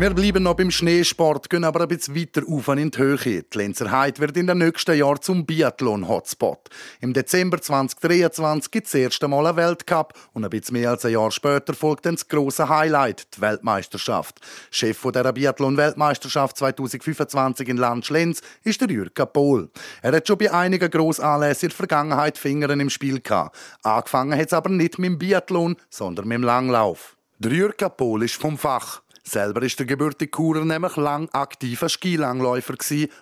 Wir 0.00 0.14
bleiben 0.14 0.44
noch 0.44 0.54
beim 0.54 0.70
Schneesport, 0.70 1.50
gehen 1.50 1.62
aber 1.62 1.82
ein 1.82 1.88
bisschen 1.88 2.16
weiter 2.16 2.40
auf 2.48 2.68
in 2.68 2.90
die 2.90 2.96
Höhe. 2.96 3.42
Die 3.42 3.58
Lenzer 3.58 3.90
Heide 3.90 4.18
wird 4.20 4.34
in 4.38 4.46
den 4.46 4.56
nächsten 4.56 4.96
Jahren 4.96 5.20
zum 5.20 5.44
Biathlon-Hotspot. 5.44 6.70
Im 7.02 7.12
Dezember 7.12 7.60
2023 7.60 8.70
gibt 8.70 8.86
es 8.86 8.92
das 8.92 8.98
erste 8.98 9.28
Mal 9.28 9.48
einen 9.48 9.58
Weltcup 9.58 10.14
und 10.32 10.42
ein 10.42 10.48
bisschen 10.48 10.78
mehr 10.78 10.88
als 10.88 11.04
ein 11.04 11.12
Jahr 11.12 11.30
später 11.30 11.74
folgt 11.74 12.06
dann 12.06 12.14
das 12.14 12.26
grosse 12.26 12.70
Highlight, 12.70 13.36
die 13.36 13.42
Weltmeisterschaft. 13.42 14.40
Chef 14.70 14.96
von 14.96 15.12
der 15.12 15.30
Biathlon-Weltmeisterschaft 15.34 16.56
2025 16.56 17.68
in 17.68 17.76
Landschlenz 17.76 18.40
ist 18.64 18.80
der 18.80 18.88
Jürgen 18.88 19.26
Pohl. 19.30 19.68
Er 20.00 20.12
hat 20.12 20.26
schon 20.26 20.38
bei 20.38 20.50
einigen 20.50 20.90
Grossanlässen 20.90 21.66
in 21.66 21.68
der 21.68 21.76
Vergangenheit 21.76 22.38
Finger 22.38 22.70
im 22.70 22.88
Spiel 22.88 23.20
gehabt. 23.20 23.54
Angefangen 23.82 24.38
hat 24.38 24.46
es 24.46 24.54
aber 24.54 24.70
nicht 24.70 24.98
mit 24.98 25.10
dem 25.10 25.18
Biathlon, 25.18 25.76
sondern 25.90 26.26
mit 26.26 26.38
dem 26.38 26.44
Langlauf. 26.44 27.18
Der 27.38 27.52
Jürgen 27.52 27.90
Pohl 27.98 28.22
ist 28.22 28.36
vom 28.36 28.56
Fach. 28.56 29.02
Selber 29.30 29.62
ist 29.62 29.78
der 29.78 29.86
gebürtige 29.86 30.36
Churer 30.36 30.64
nämlich 30.64 30.96
lang 30.96 31.28
aktiver 31.30 31.88
Skilangläufer 31.88 32.74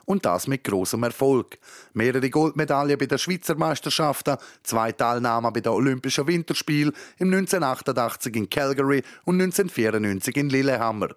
und 0.06 0.24
das 0.24 0.46
mit 0.46 0.64
großem 0.64 1.02
Erfolg. 1.02 1.58
Mehrere 1.92 2.30
Goldmedaillen 2.30 2.96
bei 2.96 3.04
den 3.04 3.18
Schweizer 3.18 3.56
Meisterschaften, 3.56 4.38
zwei 4.62 4.92
Teilnahmen 4.92 5.52
bei 5.52 5.60
den 5.60 5.72
Olympischen 5.72 6.26
Winterspielen 6.26 6.94
im 7.18 7.28
1988 7.28 8.34
in 8.36 8.48
Calgary 8.48 9.02
und 9.26 9.34
1994 9.34 10.34
in 10.38 10.48
Lillehammer. 10.48 11.10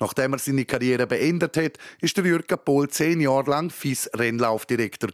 Nachdem 0.00 0.32
er 0.32 0.38
seine 0.38 0.64
Karriere 0.64 1.06
beendet 1.06 1.58
hat, 1.58 1.76
ist 2.00 2.16
der 2.16 2.24
Jürgen 2.24 2.58
Pohl 2.64 2.88
zehn 2.88 3.20
Jahre 3.20 3.50
lang 3.50 3.68
FIS-Rennlaufdirektor 3.68 5.10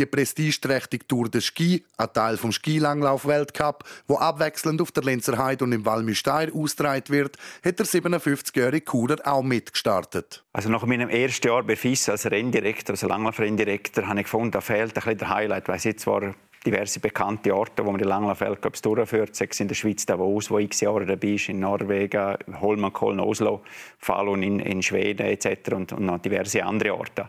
Die 0.00 0.06
prestigeträchtige 0.06 1.06
Tour 1.06 1.28
de 1.28 1.42
Ski, 1.42 1.84
ein 1.98 2.08
Teil 2.14 2.38
vom 2.38 2.52
Skilanglauf-Weltcup, 2.52 3.84
wo 4.08 4.16
abwechselnd 4.16 4.80
auf 4.80 4.92
der 4.92 5.02
Lenzer 5.02 5.36
Heide 5.36 5.62
und 5.62 5.72
im 5.72 5.84
Walmüsteir 5.84 6.54
ausgetragen 6.54 7.10
wird, 7.10 7.36
hat 7.62 7.78
der 7.78 7.84
57-jährige 7.84 8.90
Churer 8.90 9.18
auch 9.24 9.42
mitgestartet. 9.42 10.42
Also 10.54 10.70
nach 10.70 10.86
meinem 10.86 11.10
ersten 11.10 11.48
Jahr 11.48 11.64
bei 11.64 11.76
FIS 11.76 12.08
als 12.08 12.24
Renndirektor, 12.24 12.94
als 12.94 13.02
Langlauf-Renndirektor, 13.02 14.06
habe 14.08 14.20
ich 14.20 14.24
gefunden, 14.24 14.52
da 14.52 14.62
fehlt 14.62 14.92
ein 14.92 14.94
bisschen 14.94 15.18
der 15.18 15.28
Highlight. 15.28 15.68
Weil 15.68 15.78
jetzt 15.80 16.00
zwar 16.00 16.34
diverse 16.64 16.98
bekannte 16.98 17.54
Orte, 17.54 17.84
wo 17.84 17.90
man 17.90 18.00
die 18.00 18.08
Langlauf-Weltcups 18.08 18.80
durchführt, 18.80 19.36
sei 19.36 19.48
es 19.50 19.60
in 19.60 19.68
der 19.68 19.74
Schweiz 19.74 20.06
Davos, 20.06 20.50
wo 20.50 20.58
x 20.58 20.80
Jahre 20.80 21.04
dabei 21.04 21.28
ist, 21.28 21.50
in 21.50 21.60
Norwegen, 21.60 22.38
Holmenkollen, 22.58 23.20
Oslo, 23.20 23.60
Falun 23.98 24.42
in, 24.42 24.60
in 24.60 24.82
Schweden 24.82 25.26
etc. 25.26 25.72
Und, 25.74 25.92
und 25.92 26.06
noch 26.06 26.20
diverse 26.20 26.64
andere 26.64 26.96
Orte. 26.96 27.28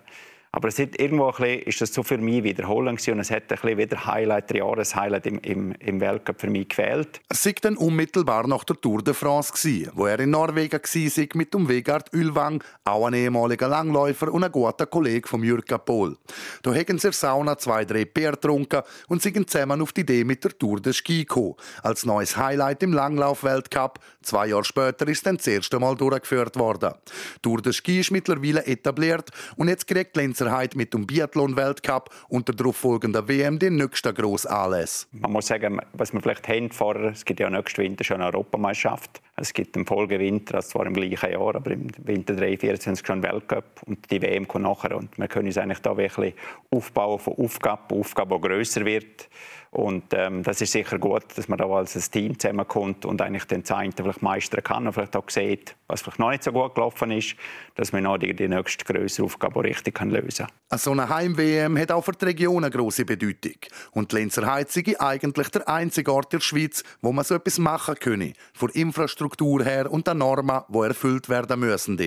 Aber 0.53 0.67
es 0.67 0.79
hat 0.79 0.99
irgendwo 0.99 1.27
ein 1.27 1.31
bisschen, 1.31 1.61
ist 1.61 1.79
das 1.79 1.93
so 1.93 2.03
für 2.03 2.17
mich 2.17 2.43
Wiederholung 2.43 2.97
und 3.07 3.19
es 3.19 3.31
hat 3.31 3.43
ein 3.43 3.47
bisschen 3.47 3.77
wieder 3.77 4.05
Highlight, 4.05 4.53
Jahreshighlight 4.53 5.25
im, 5.25 5.39
im, 5.39 5.71
im 5.79 6.01
Weltcup 6.01 6.41
für 6.41 6.49
mich 6.49 6.67
gefehlt. 6.67 7.21
Es 7.29 7.45
war 7.45 7.53
dann 7.61 7.77
unmittelbar 7.77 8.45
nach 8.47 8.65
der 8.65 8.75
Tour 8.75 9.01
de 9.01 9.13
France, 9.13 9.53
gewesen, 9.53 9.91
wo 9.95 10.07
er 10.07 10.19
in 10.19 10.31
Norwegen 10.31 10.73
war 10.73 11.27
mit 11.35 11.53
dem 11.53 11.69
Vegard 11.69 12.13
Ylvang, 12.13 12.61
auch 12.83 13.05
ein 13.05 13.13
ehemaliger 13.13 13.69
Langläufer 13.69 14.33
und 14.33 14.43
ein 14.43 14.51
guter 14.51 14.87
Kollege 14.87 15.25
von 15.25 15.41
Jürgen 15.41 15.79
Pohl. 15.85 16.17
Da 16.63 16.71
haben 16.71 16.83
sie 16.85 16.91
in 16.91 16.97
der 16.97 17.13
Sauna 17.13 17.57
zwei, 17.57 17.85
drei 17.85 18.03
Bier 18.03 18.31
getrunken 18.31 18.81
und 19.07 19.21
sind 19.21 19.49
zusammen 19.49 19.81
auf 19.81 19.93
die 19.93 20.01
Idee 20.01 20.25
mit 20.25 20.43
der 20.43 20.57
Tour 20.57 20.81
de 20.81 20.91
Ski 20.91 21.19
gekommen. 21.19 21.55
Als 21.81 22.05
neues 22.05 22.35
Highlight 22.35 22.83
im 22.83 22.91
Langlauf-Weltcup. 22.91 23.99
Zwei 24.21 24.47
Jahre 24.47 24.65
später 24.65 25.07
ist 25.07 25.25
dann 25.25 25.37
das 25.37 25.47
erste 25.47 25.79
Mal 25.79 25.95
durchgeführt 25.95 26.57
worden. 26.59 26.93
Die 27.37 27.41
Tour 27.41 27.61
de 27.61 27.71
Ski 27.71 28.01
ist 28.01 28.11
mittlerweile 28.11 28.65
etabliert 28.65 29.31
und 29.55 29.69
jetzt 29.69 29.87
kriegt 29.87 30.17
Lenz 30.17 30.40
Sicherheit 30.41 30.75
mit 30.75 30.93
dem 30.93 31.06
Biathlon-Weltcup 31.06 32.10
und 32.30 32.47
der 32.47 32.56
darauffolgenden 32.56 33.27
WM 33.27 33.60
den 33.60 33.75
nächsten 33.75 34.13
grossen 34.13 34.47
Anlass. 34.47 35.08
Man 35.12 35.32
muss 35.32 35.47
sagen, 35.47 35.80
was 35.93 36.13
wir 36.13 36.21
vielleicht 36.21 36.47
haben 36.47 36.71
vorher, 36.71 37.12
es 37.12 37.25
gibt 37.25 37.39
ja 37.39 37.49
nächsten 37.49 37.84
Winter 37.84 38.04
schon 38.04 38.17
eine 38.17 38.25
Europameisterschaft. 38.25 39.21
Es 39.36 39.54
gibt 39.54 39.75
im 39.77 39.86
Folgewinter, 39.86 40.56
also 40.56 40.69
zwar 40.69 40.88
im 40.88 40.93
gleichen 40.93 41.32
Jahr, 41.32 41.56
aber 41.56 41.71
im 41.71 41.89
Winter 41.97 42.36
2024 42.36 43.06
schon 43.06 43.23
Weltcup 43.23 43.84
und 43.86 44.10
die 44.10 44.21
WM 44.21 44.47
kommt 44.47 44.63
nachher. 44.63 44.97
Und 44.97 45.17
wir 45.17 45.27
können 45.27 45.47
uns 45.47 45.58
eigentlich 45.58 45.80
da 45.80 45.95
wirklich 45.95 46.34
aufbauen 46.71 47.19
von 47.19 47.36
Aufgabe, 47.38 47.95
Aufgabe, 47.95 48.36
die 48.36 48.47
grösser 48.47 48.86
wird. 48.86 49.30
Und 49.73 50.13
ähm, 50.13 50.43
das 50.43 50.60
ist 50.60 50.73
sicher 50.73 50.99
gut, 50.99 51.23
dass 51.36 51.47
man 51.47 51.57
da 51.57 51.65
als 51.65 51.95
ein 51.95 52.12
Team 52.12 52.38
zusammenkommt 52.38 53.05
und 53.05 53.21
eigentlich 53.21 53.45
den 53.45 53.63
Zeit 53.63 53.93
vielleicht 53.95 54.21
meistern 54.21 54.62
kann 54.62 54.86
und 54.86 54.91
vielleicht 54.91 55.15
auch 55.15 55.29
sieht, 55.29 55.77
was 55.88 56.01
vielleicht 56.01 56.19
noch 56.19 56.29
nicht 56.29 56.43
so 56.43 56.51
gut 56.51 56.75
gelaufen 56.75 57.10
ist, 57.12 57.38
dass 57.75 57.93
man 57.93 58.03
noch 58.03 58.17
die, 58.17 58.36
die 58.36 58.49
nächste 58.49 58.84
größere 58.84 59.25
Aufgabe 59.25 59.63
richtig 59.63 59.95
kann 59.95 60.10
lösen 60.10 60.47
kann. 60.69 60.77
So 60.77 60.91
eine 60.91 61.07
Heim-WM 61.07 61.77
hat 61.77 61.93
auch 61.93 62.03
für 62.03 62.12
die 62.12 62.25
Region 62.25 62.65
eine 62.65 62.69
grosse 62.69 63.05
Bedeutung. 63.05 63.55
Und 63.91 64.12
die 64.12 64.17
Lenzer 64.17 64.45
Heizung 64.45 64.84
ist 64.84 64.99
eigentlich 64.99 65.47
der 65.47 65.69
einzige 65.69 66.13
Ort 66.13 66.34
der 66.34 66.41
Schweiz, 66.41 66.84
wo 67.01 67.13
man 67.13 67.23
so 67.23 67.36
etwas 67.36 67.57
machen 67.57 67.95
könne. 67.95 68.34
Von 68.53 68.71
Infrastruktur 68.71 69.63
her 69.63 69.89
und 69.89 70.05
den 70.05 70.17
Normen, 70.17 70.63
die 70.67 70.79
erfüllt 70.79 71.29
werden 71.29 71.62
müssen. 71.62 71.97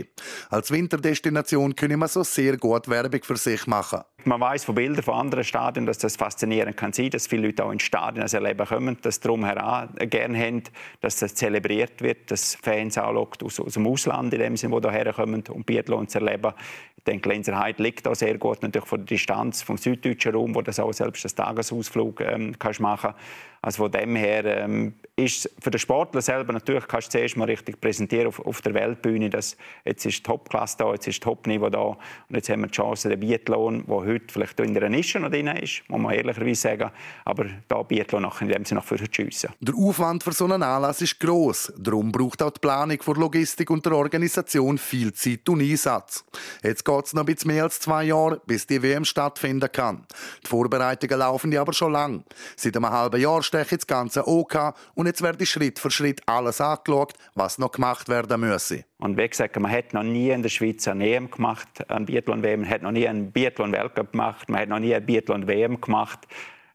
Als 0.51 0.71
Winterdestination 0.71 1.75
können 1.75 1.99
man 1.99 2.11
so 2.11 2.25
sehr 2.25 2.59
gut 2.59 2.89
Werbung 2.89 3.23
für 3.23 3.37
sich 3.37 3.67
machen. 3.67 4.03
Man 4.27 4.41
weiß 4.41 4.65
von 4.65 4.75
Bildern 4.75 5.03
von 5.03 5.15
anderen 5.15 5.45
Stadien, 5.45 5.85
dass 5.85 5.99
das 5.99 6.17
faszinierend 6.17 6.79
kann 6.79 6.95
sein, 6.95 7.11
dass 7.11 7.27
viele 7.27 7.49
Leute 7.49 7.63
auch 7.63 7.71
in 7.71 7.79
Stadien 7.79 8.23
das 8.23 8.33
erleben 8.33 8.67
kommen, 8.67 8.97
dass 9.03 9.21
drumheran 9.21 9.95
gerne 10.09 10.39
haben, 10.39 10.63
dass 11.03 11.19
das 11.19 11.35
zelebriert 11.35 12.01
wird, 12.01 12.31
dass 12.31 12.55
Fans 12.55 12.97
auch 12.97 13.15
aus, 13.43 13.61
aus 13.61 13.75
dem 13.75 13.87
Ausland 13.87 14.33
in 14.33 14.41
dem 14.41 14.57
Sinne, 14.57 14.81
die 14.81 14.91
hierher 14.91 15.13
kommen, 15.13 15.45
um 15.51 15.63
Biathlon 15.63 16.09
zu 16.09 16.21
erleben. 16.21 16.55
Ich 16.97 17.05
denke, 17.05 17.29
Lenzerheide 17.29 17.83
liegt 17.83 18.09
auch 18.09 18.15
sehr 18.15 18.39
gut 18.39 18.63
natürlich 18.63 18.89
von 18.89 19.01
der 19.01 19.07
Distanz 19.07 19.61
vom 19.61 19.77
süddeutschen 19.77 20.35
Raum, 20.35 20.55
wo 20.55 20.63
das 20.63 20.81
auch 20.81 20.93
selbst 20.93 21.27
als 21.27 21.35
Tagesausflug 21.35 22.23
ähm, 22.23 22.59
kannst 22.59 22.81
machen 22.81 23.13
Also 23.65 23.85
von 23.85 23.93
dem 23.93 24.15
her 24.15 24.45
ähm, 24.45 24.93
ist 25.17 25.49
für 25.59 25.71
den 25.71 25.79
Sportler 25.79 26.21
selber 26.21 26.53
natürlich 26.53 26.87
kannst 26.87 27.09
du 27.09 27.13
zuerst 27.13 27.39
mal 27.39 27.47
richtig 27.47 27.81
präsentieren 27.81 28.27
auf, 28.27 28.39
auf 28.45 28.61
der 28.61 28.75
Weltbühne, 28.75 29.31
dass 29.31 29.57
jetzt 29.87 30.05
ist 30.05 30.27
Topklasse 30.27 30.77
da, 30.79 30.93
jetzt 30.93 31.07
ist 31.07 31.23
Topniveau 31.23 31.71
da 31.71 31.81
und 31.81 31.99
jetzt 32.31 32.51
haben 32.51 32.61
wir 32.61 32.67
die 32.67 32.75
Chance, 32.75 33.09
den 33.09 33.21
Biathlon, 33.21 33.87
der 33.87 33.95
heute 33.95 34.27
vielleicht 34.31 34.61
in 34.61 34.75
der 34.75 34.91
Nische 34.91 35.19
noch 35.19 35.31
drin 35.31 35.47
ist, 35.47 35.83
muss 35.89 35.99
man 35.99 36.13
ehrlicherweise 36.13 36.61
sagen, 36.61 36.91
aber 37.25 37.47
da 37.69 37.83
Biathlon 37.83 38.23
nach, 38.23 38.43
in 38.43 38.49
dem 38.49 38.67
Sinne 38.67 38.81
noch 38.81 38.87
für 38.87 38.99
zu 38.99 39.07
schiessen. 39.11 39.49
Der 39.61 39.75
Aufwand 39.75 40.23
für 40.23 40.33
so 40.33 40.45
einen 40.45 40.63
Anlass 40.63 41.01
ist 41.01 41.19
gross. 41.19 41.73
Darum 41.79 42.13
braucht 42.13 42.43
auch 42.43 42.51
die 42.51 42.61
Planung 42.61 43.01
für 43.01 43.15
Logistik 43.15 43.71
und 43.71 43.87
der 43.87 43.93
Organisation 43.93 44.77
viel 44.77 45.15
Zeit 45.15 45.49
und 45.49 45.63
Einsatz. 45.63 46.23
Jetzt 46.63 46.85
geht 46.85 47.07
es 47.07 47.15
noch 47.15 47.23
ein 47.23 47.27
bisschen 47.27 47.51
mehr 47.51 47.63
als 47.63 47.81
zwei 47.81 48.05
Jahre, 48.05 48.43
bis 48.45 48.67
die 48.67 48.83
WM 48.83 49.07
stattfinden 49.07 49.73
kann. 49.73 50.07
Die 50.45 50.49
Vorbereitungen 50.49 51.19
laufen 51.19 51.51
ja 51.51 51.63
aber 51.63 51.73
schon 51.73 51.93
lang. 51.93 52.25
Seit 52.57 52.77
einem 52.77 52.91
halben 52.91 53.21
Jahr 53.21 53.43
steche 53.55 53.77
das 53.77 53.87
Ganze 53.87 54.27
OK 54.27 54.75
und 54.95 55.07
jetzt 55.07 55.23
werde 55.23 55.47
Schritt 55.47 55.79
für 55.79 55.91
Schritt 55.91 56.23
alles 56.27 56.61
angeschaut, 56.61 57.13
was 57.35 57.59
noch 57.59 57.71
gemacht 57.71 58.09
werden 58.09 58.41
müsse. 58.41 58.85
Und 58.99 59.17
wie 59.17 59.29
gesagt, 59.29 59.59
man 59.61 59.71
hat 59.71 59.95
noch 59.95 60.03
nie 60.03 60.31
in 60.31 60.43
der 60.43 60.49
Schweiz 60.49 60.89
eine 60.89 61.09
EM 61.09 61.31
gemacht, 61.31 61.69
ein 61.89 62.07
Biathlon-WM, 62.07 62.63
man 62.63 62.71
hat 62.71 62.83
noch 62.83 62.91
nie 62.91 63.07
einen 63.07 63.31
Biathlon-Weltcup 63.31 64.13
gemacht, 64.13 64.49
man 64.49 64.61
hat 64.61 64.69
noch 64.69 64.81
nie 64.81 64.95
eine 64.95 65.05
Biathlon-WM 65.05 65.81
gemacht. 65.81 66.21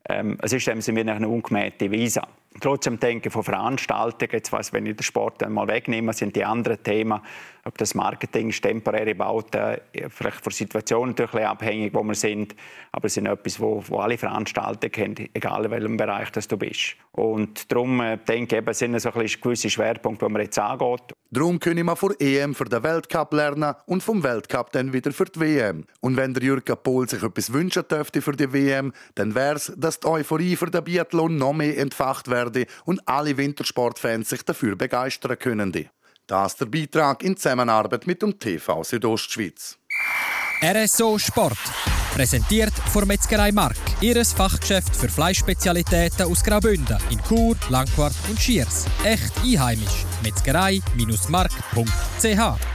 Ähm, 0.08 0.38
es 0.42 0.54
ist 0.54 0.68
eben 0.68 1.10
eine 1.10 1.28
ungemähte 1.28 1.92
Visa. 1.92 2.28
Trotzdem 2.62 3.00
denke 3.00 3.28
ich 3.28 3.34
von 3.34 3.44
Veranstaltungen, 3.44 4.32
jetzt 4.32 4.52
was, 4.52 4.74
wenn 4.74 4.86
ich 4.86 4.96
den 4.96 5.04
Sport 5.04 5.44
einmal 5.44 5.68
wegnehme, 5.68 6.14
sind 6.14 6.36
die 6.36 6.44
anderen 6.44 6.82
Themen, 6.82 7.22
ob 7.70 7.78
das 7.78 7.94
Marketing 7.94 8.50
ist, 8.50 8.64
temporäre 8.64 9.14
Bauten, 9.14 9.78
vielleicht 10.10 10.42
von 10.42 10.52
Situationen 10.52 11.14
natürlich 11.16 11.46
abhängig, 11.46 11.94
wo 11.94 12.04
wir 12.04 12.16
sind, 12.16 12.56
aber 12.92 13.06
es 13.06 13.14
sind 13.14 13.28
etwas, 13.28 13.60
wo, 13.60 13.84
wo 13.88 14.00
alle 14.00 14.18
Veranstaltungen 14.18 15.16
haben, 15.18 15.30
egal 15.36 15.66
in 15.66 15.72
welchem 15.72 15.96
Bereich 15.96 16.32
das 16.32 16.48
du 16.48 16.58
bist. 16.58 16.96
Und 17.12 17.72
darum 17.72 18.02
äh, 18.02 18.18
denke 18.18 18.56
ich, 18.56 18.62
eben, 18.62 18.74
sind 18.74 19.00
so 19.00 19.12
ein 19.12 19.28
gewisse 19.42 19.70
Schwerpunkte, 19.70 20.26
die 20.26 20.32
man 20.32 20.42
jetzt 20.42 20.58
angeht. 20.58 21.14
Darum 21.30 21.60
können 21.60 21.86
wir 21.86 21.96
vor 21.96 22.14
EM 22.20 22.56
für 22.56 22.66
den 22.66 22.82
Weltcup 22.82 23.34
lernen 23.34 23.76
und 23.86 24.02
vom 24.02 24.24
Weltcup 24.24 24.72
dann 24.72 24.92
wieder 24.92 25.12
für 25.12 25.26
die 25.26 25.40
WM. 25.40 25.86
Und 26.02 26.18
wenn 26.18 26.34
der 26.34 26.42
Jürgen 26.42 26.76
Pohl 26.82 27.08
sich 27.08 27.22
etwas 27.22 27.54
wünschen 27.54 27.84
dürfte 27.88 28.24
für 28.24 28.32
die 28.32 28.52
WM, 28.52 28.94
dann 29.14 29.36
wäre 29.36 29.56
es, 29.56 29.72
dass 29.78 30.00
die 30.00 30.08
Euphorie 30.08 30.56
für 30.56 30.72
den 30.72 30.84
Biathlon 30.84 31.38
noch 31.38 31.54
mehr 31.54 31.78
entfacht 31.78 32.30
werde 32.30 32.66
und 32.86 33.08
alle 33.08 33.38
Wintersportfans 33.38 34.30
sich 34.30 34.44
dafür 34.44 34.76
begeistern 34.76 35.38
können. 35.38 35.90
Das 36.30 36.54
ist 36.54 36.62
der 36.62 36.68
Beitrag 36.68 37.24
in 37.24 37.36
Zusammenarbeit 37.36 38.06
mit 38.06 38.22
dem 38.22 38.38
TV 38.38 38.84
Südostschweiz. 38.84 39.80
RSO 40.62 41.18
Sport. 41.18 41.58
Präsentiert 42.14 42.74
von 42.92 43.08
Metzgerei 43.08 43.52
Mark. 43.52 43.78
Ihres 44.00 44.34
Fachgeschäft 44.34 44.96
für 44.96 45.10
Fleischspezialitäten 45.10 46.28
aus 46.28 46.44
Graubünden 46.44 47.00
in 47.10 47.20
Chur, 47.24 47.56
Langquart 47.70 48.14
und 48.30 48.40
Schiers. 48.40 48.86
Echt 49.04 49.34
einheimisch. 49.44 50.06
Metzgerei-mark.ch 50.22 52.69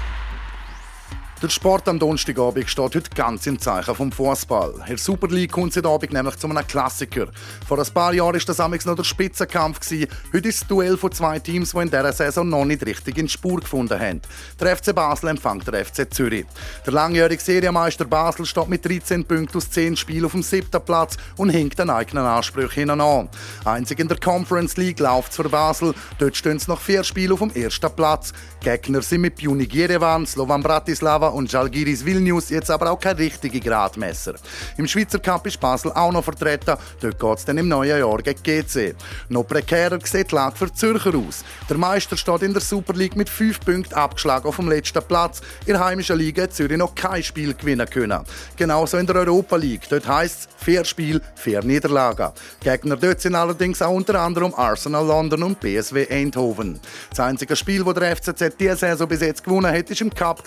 der 1.43 1.49
Sport 1.49 1.89
am 1.89 1.99
Donnerstagabend 1.99 2.71
steht 2.71 2.95
heute 2.95 3.11
ganz 3.15 3.47
im 3.47 3.59
Zeichen 3.59 3.95
vom 3.95 4.11
Fußball. 4.11 4.75
In 4.81 4.87
der 4.87 4.99
Super 4.99 5.29
League 5.29 5.53
kommt 5.53 5.77
es 5.77 5.85
Abend 5.85 6.13
nämlich 6.13 6.37
zu 6.37 6.49
einem 6.49 6.67
Klassiker. 6.67 7.27
Vor 7.67 7.79
ein 7.79 7.93
paar 7.93 8.15
Jahren 8.15 8.35
war 8.35 8.41
das 8.47 8.61
amigs 8.61 8.87
noch 8.87 8.95
der 8.95 9.05
Spitzenkampf. 9.05 9.81
Heute 10.33 10.49
ist 10.49 10.63
das 10.63 10.69
Duell 10.69 10.97
von 10.97 11.13
zwei 11.13 11.39
Teams, 11.39 11.73
die 11.73 11.79
in 11.79 11.91
dieser 11.91 12.13
Saison 12.13 12.49
noch 12.49 12.65
nicht 12.65 12.87
richtig 12.87 13.19
in 13.19 13.29
Spur 13.29 13.61
gefunden 13.61 13.99
haben. 13.99 14.23
Der 14.61 14.77
FC 14.77 14.95
Basel 14.95 15.31
empfängt 15.31 15.67
der 15.67 15.85
FC 15.85 16.13
Zürich. 16.13 16.47
Der 16.87 16.93
langjährige 16.93 17.43
Serienmeister 17.43 18.05
Basel 18.05 18.47
steht 18.47 18.69
mit 18.69 18.85
13 18.85 19.25
Punkten 19.25 19.59
aus 19.59 19.69
10 19.71 19.97
Spielen 19.97 20.25
auf 20.25 20.33
dem 20.33 20.43
siebten 20.43 20.83
Platz 20.83 21.17
und 21.37 21.51
hinkt 21.51 21.79
den 21.79 21.91
eigenen 21.91 22.25
Ansprüchen 22.25 22.89
an. 22.89 23.29
Einzig 23.65 23.99
in 23.99 24.09
der 24.09 24.19
Conference 24.19 24.77
League 24.77 25.01
läuft 25.01 25.31
es 25.31 25.37
für 25.37 25.49
Basel. 25.49 25.95
Dort 26.19 26.37
stehen 26.37 26.59
sie 26.59 26.71
nach 26.71 26.81
vier 26.81 27.05
Spielen 27.05 27.33
auf 27.33 27.41
dem 27.41 27.51
ersten 27.51 27.91
Platz. 27.95 28.33
Gegner 28.61 29.03
sind 29.03 29.21
mit 29.21 29.37
Punic 29.37 29.75
Jerewan, 29.75 30.27
Slovan 30.27 30.63
Bratislava 30.63 31.34
und 31.35 31.51
Jalgiris 31.51 32.05
Vilnius 32.05 32.51
jetzt 32.51 32.71
aber 32.71 32.91
auch 32.91 32.99
kein 32.99 33.17
richtiges 33.17 33.61
Gradmesser. 33.61 34.35
Im 34.77 34.87
Schweizer 34.87 35.19
Cup 35.19 35.47
ist 35.47 35.61
Basel 35.61 35.93
auch 35.93 36.13
noch 36.13 36.25
vertreten. 36.25 36.77
Dort 37.01 37.19
geht 37.19 37.39
es 37.39 37.45
dann 37.45 37.59
im 37.59 37.69
neuen 37.69 37.99
Jahr 37.99 38.19
gegen 38.19 38.43
GC. 38.43 38.95
Noch 39.29 39.45
prekärer 39.45 39.99
sieht 40.03 40.31
die 40.31 40.35
Lage 40.35 40.57
für 40.57 40.73
Zürcher 40.73 41.15
aus. 41.15 41.45
Der 41.69 41.77
Meister 41.77 42.17
steht 42.17 42.43
in 42.43 42.53
der 42.53 42.63
Super 42.63 42.95
League 42.95 43.17
mit 43.17 43.29
fünf 43.29 43.61
Punkten 43.61 43.95
abgeschlagen 43.95 44.47
auf 44.47 44.57
dem 44.57 44.69
letzten 44.69 45.03
Platz. 45.03 45.41
In 45.67 45.75
der 45.75 45.85
heimischen 45.85 46.19
Liga 46.19 46.45
hat 46.45 46.55
Zürich 46.55 46.79
noch 46.79 46.95
kein 46.95 47.23
Spiel 47.23 47.55
gewinnen 47.55 47.89
können. 47.89 48.21
Genauso 48.57 48.97
in 48.99 49.07
der 49.07 49.17
Europa 49.17 49.57
League. 49.57 49.89
Dort 49.89 50.07
heisst 50.07 50.49
es 50.57 50.65
vier 50.65 50.85
Spiel, 50.85 51.21
vier 51.35 51.63
Niederlagen. 51.63 52.33
Gegner 52.61 52.97
dort 52.97 53.21
sind 53.21 53.35
allerdings 53.35 53.83
auch 53.83 53.93
unter 53.93 54.21
anderem 54.21 54.55
Arsenal 54.55 55.07
London 55.07 55.43
und 55.43 55.61
BSW 55.61 56.09
Eindhoven. 56.09 56.81
Das 57.11 57.21
einzige 57.21 57.57
Spiel, 57.57 57.85
das 57.85 57.95
der 57.95 58.17
FCZ 58.17 58.57
diese 58.59 58.77
Saison 58.77 59.09
bis 59.09 59.21
jetzt 59.21 59.45
gewonnen 59.45 59.73
hat, 59.73 59.91
war 59.91 60.01
im 60.01 60.15
Cup 60.15 60.43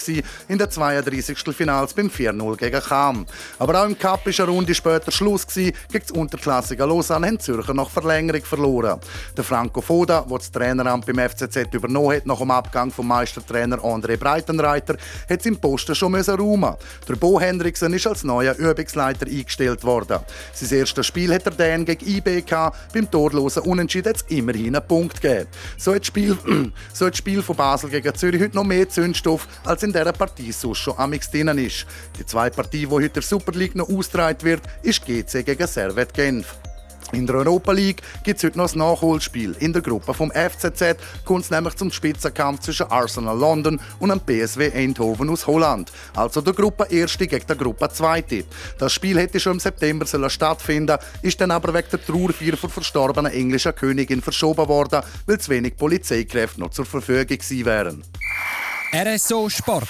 in 0.47 0.58
der 0.58 0.66
32. 0.69 1.38
Finals 1.56 1.93
beim 1.93 2.08
4-0 2.08 2.58
gegen 2.58 2.82
Cham. 2.82 3.25
Aber 3.60 3.82
auch 3.82 3.86
im 3.86 3.97
Cup 3.97 4.25
war 4.25 4.34
eine 4.45 4.51
Runde 4.51 4.75
später 4.75 5.12
Schluss 5.12 5.47
gegen 5.47 5.73
das 5.91 6.12
unterklassige 6.12 6.86
Lausanne 6.86 7.27
haben 7.27 7.39
Zürcher 7.39 7.73
nach 7.73 7.89
Verlängerung 7.89 8.43
verloren. 8.43 8.99
Der 9.36 9.43
Franco 9.43 9.82
Foda, 9.82 10.25
der 10.27 10.38
das 10.38 10.51
Traineramt 10.51 11.06
beim 11.06 11.30
FCZ 11.30 11.73
übernommen 11.73 12.15
hat 12.15 12.25
nach 12.25 12.39
dem 12.39 12.51
Abgang 12.51 12.91
vom 12.91 13.08
Meistertrainer 13.08 13.80
André 13.80 14.17
Breitenreiter, 14.17 14.97
hat 15.30 15.41
seinen 15.41 15.60
Posten 15.60 15.95
schon 15.95 16.15
räumen 16.15 16.75
Der 17.08 17.15
Bo 17.15 17.39
Henriksen 17.39 17.93
ist 17.93 18.08
als 18.08 18.23
neuer 18.23 18.56
Übungsleiter 18.56 19.27
eingestellt 19.27 19.84
worden. 19.84 20.19
Sein 20.53 20.80
erstes 20.80 21.06
Spiel 21.08 21.34
hat 21.34 21.45
er 21.45 21.51
dann 21.51 21.86
gegen 21.86 22.08
IBK 22.08 22.71
beim 22.93 23.10
torlosen 23.10 23.63
Unentschieden 23.63 24.10
jetzt 24.10 24.30
immerhin 24.32 24.75
einen 24.75 24.88
Punkt 24.88 25.21
gegeben. 25.21 25.47
So 25.77 25.93
hat 25.93 26.06
Spiel, 26.06 26.38
so 26.93 27.06
hat 27.06 27.13
das 27.13 27.17
Spiel 27.17 27.41
von 27.41 27.56
Basel 27.56 27.89
gegen 27.89 28.13
Zürich 28.15 28.41
heute 28.41 28.56
noch 28.56 28.63
mehr 28.63 28.88
Zündstoff, 28.89 29.47
als 29.63 29.84
in 29.84 29.91
dieser 29.91 30.13
Partie 30.13 30.51
sonst 30.62 30.80
schon 30.80 30.98
am 30.98 31.12
drin 31.12 31.48
ist. 31.58 31.86
Die 32.20 32.26
zweite 32.26 32.56
Partie, 32.56 32.86
die 32.86 32.88
heute 32.88 33.10
der 33.10 33.24
Super 33.24 33.52
League 33.54 33.76
noch 33.76 33.89
ausgetragen 33.89 34.43
wird, 34.43 34.62
ist 34.84 35.06
GC 35.06 35.46
gegen 35.46 35.67
Servet 35.67 36.13
Genf. 36.13 36.56
In 37.13 37.26
der 37.26 37.38
Europa 37.38 37.72
League 37.72 38.02
gibt 38.24 38.38
es 38.38 38.43
heute 38.43 38.58
noch 38.58 38.72
ein 38.72 38.80
Nachholspiel. 38.80 39.56
In 39.60 39.72
der 39.72 39.82
Gruppe 39.82 40.13
vom 40.13 40.30
FCZ 40.32 40.98
kommt 41.24 41.46
es 41.46 41.52
nämlich 41.52 41.76
zum 41.76 41.89
Spitzenkampf 41.89 42.62
zwischen 42.62 42.91
Arsenal 42.91 43.38
London 43.38 43.80
und 44.00 44.10
dem 44.10 44.20
PSW 44.20 44.72
Eindhoven 44.74 45.30
aus 45.30 45.48
Holland. 45.48 45.91
Also 46.15 46.41
der 46.41 46.54
Gruppe 46.54 46.86
Erste 46.89 47.28
gegen 47.28 47.48
der 47.48 47.56
Gruppe 47.56 47.89
Zweite. 47.89 48.43
Das 48.78 48.91
Spiel 48.91 49.17
hätte 49.17 49.39
schon 49.39 49.54
im 49.54 49.60
September 49.60 50.06
stattfinden 50.30 50.98
ist 51.22 51.39
dann 51.39 51.52
aber 51.52 51.74
wegen 51.74 51.89
der 51.89 52.06
Trauerfeier 52.06 52.58
von 52.58 52.70
verstorbenen 52.70 53.32
englischen 53.32 53.74
Königin 53.74 54.22
verschoben 54.22 54.67
worden, 54.67 55.02
weil 55.26 55.39
zu 55.39 55.50
wenig 55.52 55.78
Polizeikräfte 55.78 56.60
noch 56.60 56.72
zur 56.72 56.86
Verfügung 56.86 57.38
gewesen 57.38 57.65
wären. 57.65 58.04
RSO 58.93 59.50
Sport. 59.50 59.89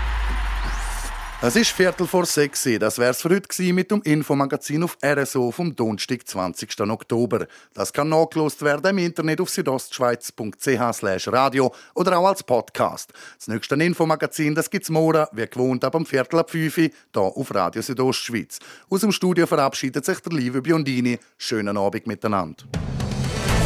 es 1.43 1.55
ist 1.55 1.71
Viertel 1.71 2.05
vor 2.05 2.25
sechs. 2.27 2.67
Das 2.79 2.99
wär's 2.99 3.21
für 3.21 3.29
heute 3.29 3.73
mit 3.73 3.89
dem 3.89 4.01
Infomagazin 4.03 4.83
auf 4.83 4.95
RSO 5.03 5.49
vom 5.49 5.75
Donnerstag, 5.75 6.27
20. 6.27 6.79
Oktober. 6.81 7.47
Das 7.73 7.91
kann 7.91 8.09
nachgelost 8.09 8.61
werden 8.61 8.91
im 8.91 8.99
Internet 8.99 9.41
auf 9.41 9.49
südostschweiz.ch 9.49 11.27
radio 11.27 11.73
oder 11.95 12.19
auch 12.19 12.27
als 12.27 12.43
Podcast. 12.43 13.11
Das 13.39 13.47
nächste 13.47 13.75
Infomagazin 13.75 14.53
das 14.53 14.69
gibt's 14.69 14.89
morgen, 14.89 15.25
wie 15.31 15.47
gewohnt, 15.47 15.83
ab 15.83 15.93
dem 15.93 16.05
Viertel 16.05 16.39
ab 16.39 16.51
fünf 16.51 16.75
hier 16.75 16.91
auf 17.13 17.55
Radio 17.55 17.81
Südostschweiz. 17.81 18.59
Aus 18.89 19.01
dem 19.01 19.11
Studio 19.11 19.47
verabschiedet 19.47 20.05
sich 20.05 20.19
der 20.19 20.33
liebe 20.33 20.61
Biondini. 20.61 21.17
Schönen 21.37 21.75
Abend 21.75 22.05
miteinander. 22.05 22.65